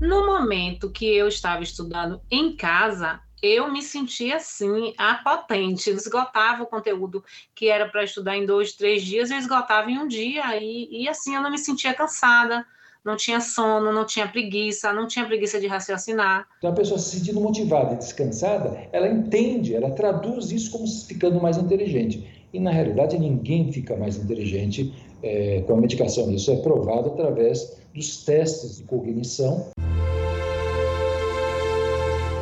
[0.00, 5.90] No momento que eu estava estudando em casa, eu me sentia assim, a potente.
[5.90, 7.24] Eu esgotava o conteúdo
[7.54, 11.08] que era para estudar em dois, três dias, eu esgotava em um dia, e, e
[11.08, 12.66] assim eu não me sentia cansada,
[13.06, 16.44] não tinha sono, não tinha preguiça, não tinha preguiça de raciocinar.
[16.58, 21.40] Então a pessoa se sentindo motivada e descansada, ela entende, ela traduz isso como ficando
[21.40, 22.48] mais inteligente.
[22.52, 24.92] E na realidade ninguém fica mais inteligente
[25.22, 26.32] é, com a medicação.
[26.32, 29.70] Isso é provado através dos testes de cognição.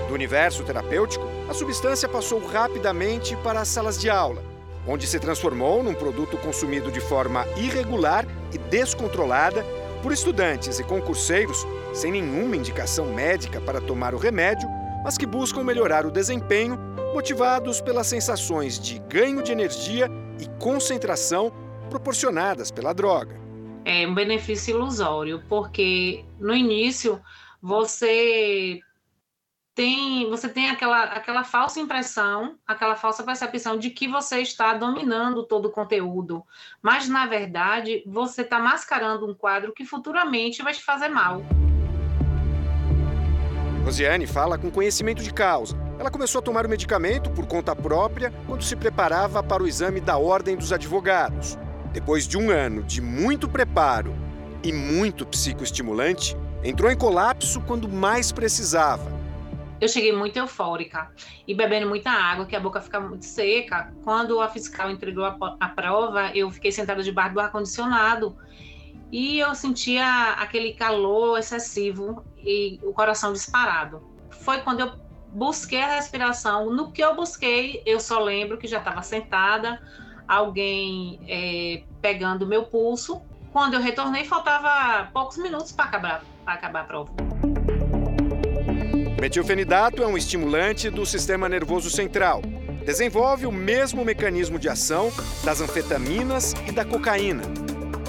[0.08, 4.42] Do universo terapêutico, a substância passou rapidamente para as salas de aula,
[4.88, 9.62] onde se transformou num produto consumido de forma irregular e descontrolada
[10.04, 14.68] por estudantes e concurseiros sem nenhuma indicação médica para tomar o remédio,
[15.02, 16.78] mas que buscam melhorar o desempenho,
[17.14, 21.50] motivados pelas sensações de ganho de energia e concentração
[21.88, 23.40] proporcionadas pela droga.
[23.82, 27.18] É um benefício ilusório, porque no início
[27.62, 28.80] você
[29.74, 35.42] tem, você tem aquela, aquela falsa impressão, aquela falsa percepção de que você está dominando
[35.42, 36.44] todo o conteúdo,
[36.80, 41.42] mas na verdade você está mascarando um quadro que futuramente vai te fazer mal.
[43.84, 45.76] Rosiane fala com conhecimento de causa.
[45.98, 50.00] Ela começou a tomar o medicamento por conta própria quando se preparava para o exame
[50.00, 51.58] da Ordem dos Advogados.
[51.92, 54.14] Depois de um ano de muito preparo
[54.62, 59.23] e muito psicoestimulante, entrou em colapso quando mais precisava
[59.84, 61.10] eu cheguei muito eufórica
[61.46, 63.92] e bebendo muita água, que a boca fica muito seca.
[64.02, 68.36] Quando a fiscal entregou a, a prova, eu fiquei sentada debaixo do ar-condicionado
[69.12, 74.02] e eu sentia aquele calor excessivo e o coração disparado.
[74.30, 74.92] Foi quando eu
[75.28, 76.70] busquei a respiração.
[76.70, 79.82] No que eu busquei, eu só lembro que já estava sentada,
[80.26, 83.20] alguém é, pegando meu pulso.
[83.52, 87.53] Quando eu retornei, faltava poucos minutos para acabar, acabar a prova.
[89.24, 92.42] Metilfenidato é um estimulante do sistema nervoso central.
[92.84, 95.10] desenvolve o mesmo mecanismo de ação
[95.42, 97.42] das anfetaminas e da cocaína.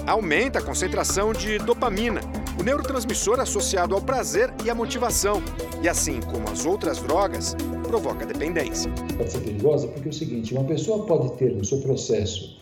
[0.05, 2.19] Aumenta a concentração de dopamina,
[2.59, 5.41] o neurotransmissor associado ao prazer e à motivação,
[5.81, 8.91] e assim como as outras drogas, provoca dependência.
[9.15, 12.59] Pode ser perigosa porque é o seguinte: uma pessoa pode ter no seu processo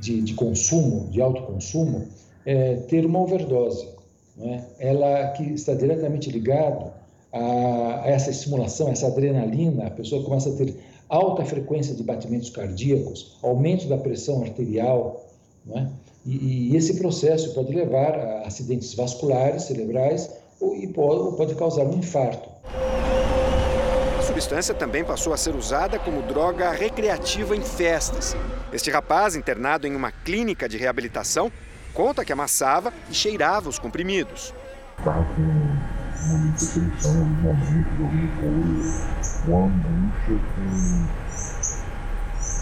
[0.00, 2.08] de, de consumo, de autoconsumo,
[2.44, 3.86] é, ter uma overdose.
[4.36, 4.66] Né?
[4.80, 7.00] Ela que está diretamente ligado
[7.32, 10.76] a, a essa estimulação, essa adrenalina, a pessoa começa a ter
[11.08, 15.26] alta frequência de batimentos cardíacos, aumento da pressão arterial,
[15.74, 15.86] é?
[16.26, 20.30] e, e, esse processo pode levar a acidentes vasculares cerebrais
[20.60, 22.48] ou, e pode, ou pode causar um infarto.
[24.18, 28.34] A substância também passou a ser usada como droga recreativa em festas.
[28.72, 31.52] Este rapaz, internado em uma clínica de reabilitação,
[31.92, 34.54] conta que amassava e cheirava os comprimidos.
[36.24, 39.02] Muita tensão momento do repouso,
[39.48, 40.68] uma angústia com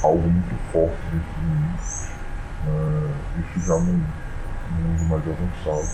[0.07, 1.75] algo muito forte dentro de mim.
[2.67, 2.71] É,
[3.41, 4.07] isso já mundo
[5.09, 5.89] mais avançado.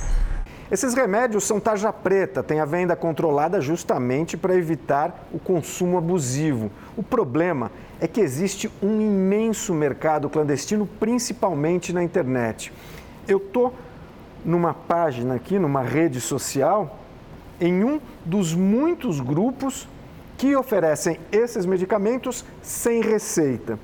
[0.70, 6.72] Esses remédios são tarja preta, têm a venda controlada justamente para evitar o consumo abusivo.
[6.96, 12.72] O problema é que existe um imenso mercado clandestino, principalmente na internet.
[13.28, 13.72] Eu estou
[14.44, 16.98] numa página aqui, numa rede social,
[17.60, 19.88] em um dos muitos grupos
[20.36, 23.78] que oferecem esses medicamentos sem receita.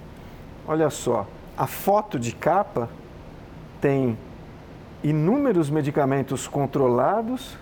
[0.67, 2.89] Olha só, a foto de capa
[3.81, 4.19] tem
[5.03, 7.57] inúmeros medicamentos controlados,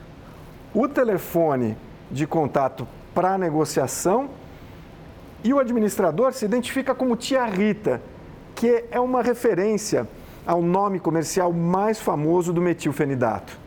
[0.74, 1.76] o telefone
[2.10, 4.28] de contato para negociação
[5.42, 8.02] e o administrador se identifica como Tia Rita,
[8.54, 10.06] que é uma referência
[10.46, 13.58] ao nome comercial mais famoso do metilfenidato.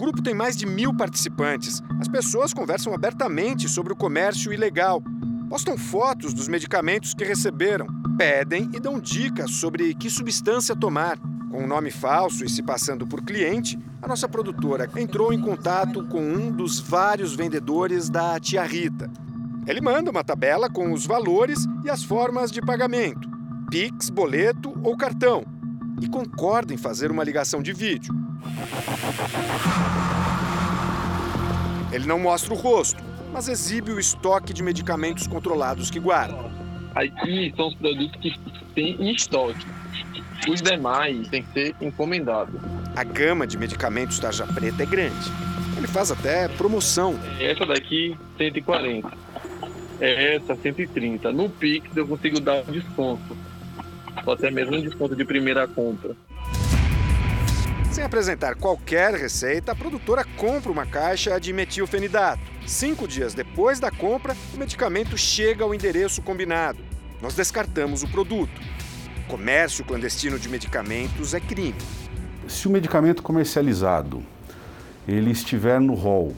[0.00, 1.82] Grupo tem mais de mil participantes.
[2.00, 5.02] As pessoas conversam abertamente sobre o comércio ilegal,
[5.50, 7.86] postam fotos dos medicamentos que receberam,
[8.16, 11.18] pedem e dão dicas sobre que substância tomar.
[11.50, 16.06] Com um nome falso e se passando por cliente, a nossa produtora entrou em contato
[16.06, 19.10] com um dos vários vendedores da Tia Rita.
[19.66, 23.28] Ele manda uma tabela com os valores e as formas de pagamento,
[23.70, 25.44] Pix, boleto ou cartão,
[26.00, 28.29] e concorda em fazer uma ligação de vídeo.
[31.92, 36.50] Ele não mostra o rosto, mas exibe o estoque de medicamentos controlados que guarda.
[36.94, 38.38] Aqui são os produtos que
[38.74, 39.66] tem em estoque.
[40.48, 42.60] Os demais têm que ser encomendados.
[42.96, 45.30] A gama de medicamentos Tarja Preta é grande.
[45.76, 47.18] Ele faz até promoção.
[47.40, 49.10] Essa daqui, 140
[50.00, 51.30] é essa 130.
[51.32, 53.36] No Pix eu consigo dar um desconto.
[54.24, 56.16] Ou até mesmo um desconto de primeira compra.
[57.90, 62.40] Sem apresentar qualquer receita, a produtora compra uma caixa de metilfenidato.
[62.64, 66.78] Cinco dias depois da compra, o medicamento chega ao endereço combinado.
[67.20, 68.60] Nós descartamos o produto.
[69.24, 71.74] O comércio clandestino de medicamentos é crime.
[72.46, 74.22] Se o medicamento comercializado
[75.08, 76.32] ele estiver no rol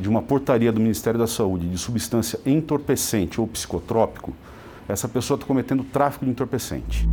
[0.00, 4.34] de uma portaria do Ministério da Saúde de substância entorpecente ou psicotrópico,
[4.88, 7.08] essa pessoa está cometendo tráfico de entorpecente.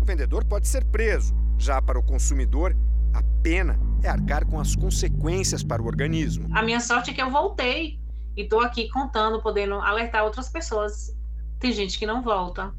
[0.00, 1.34] O vendedor pode ser preso.
[1.60, 2.74] Já para o consumidor,
[3.12, 6.48] a pena é arcar com as consequências para o organismo.
[6.56, 8.00] A minha sorte é que eu voltei
[8.34, 11.14] e estou aqui contando, podendo alertar outras pessoas.
[11.58, 12.72] Tem gente que não volta.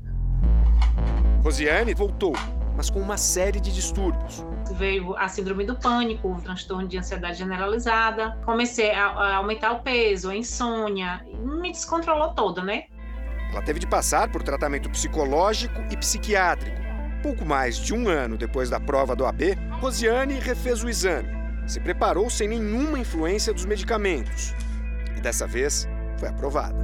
[1.43, 2.34] Rosiane voltou,
[2.75, 7.38] mas com uma série de distúrbios veio a síndrome do pânico, o transtorno de ansiedade
[7.38, 8.36] generalizada.
[8.43, 12.86] Comecei a, aumentar o peso, a insônia, me descontrolou toda, né?
[13.51, 16.80] Ela teve de passar por tratamento psicológico e psiquiátrico.
[17.22, 21.30] Pouco mais de um ano depois da prova do AB, Rosiane refez o exame.
[21.67, 24.55] Se preparou sem nenhuma influência dos medicamentos.
[25.15, 26.76] E dessa vez foi aprovada.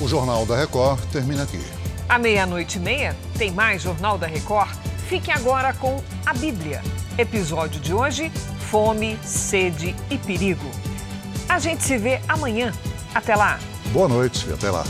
[0.00, 1.60] O Jornal da Record termina aqui.
[2.08, 4.76] À meia-noite e meia, tem mais Jornal da Record?
[5.08, 6.82] Fique agora com a Bíblia.
[7.18, 8.30] Episódio de hoje:
[8.70, 10.70] Fome, Sede e Perigo.
[11.48, 12.72] A gente se vê amanhã.
[13.14, 13.58] Até lá.
[13.92, 14.84] Boa noite e até lá.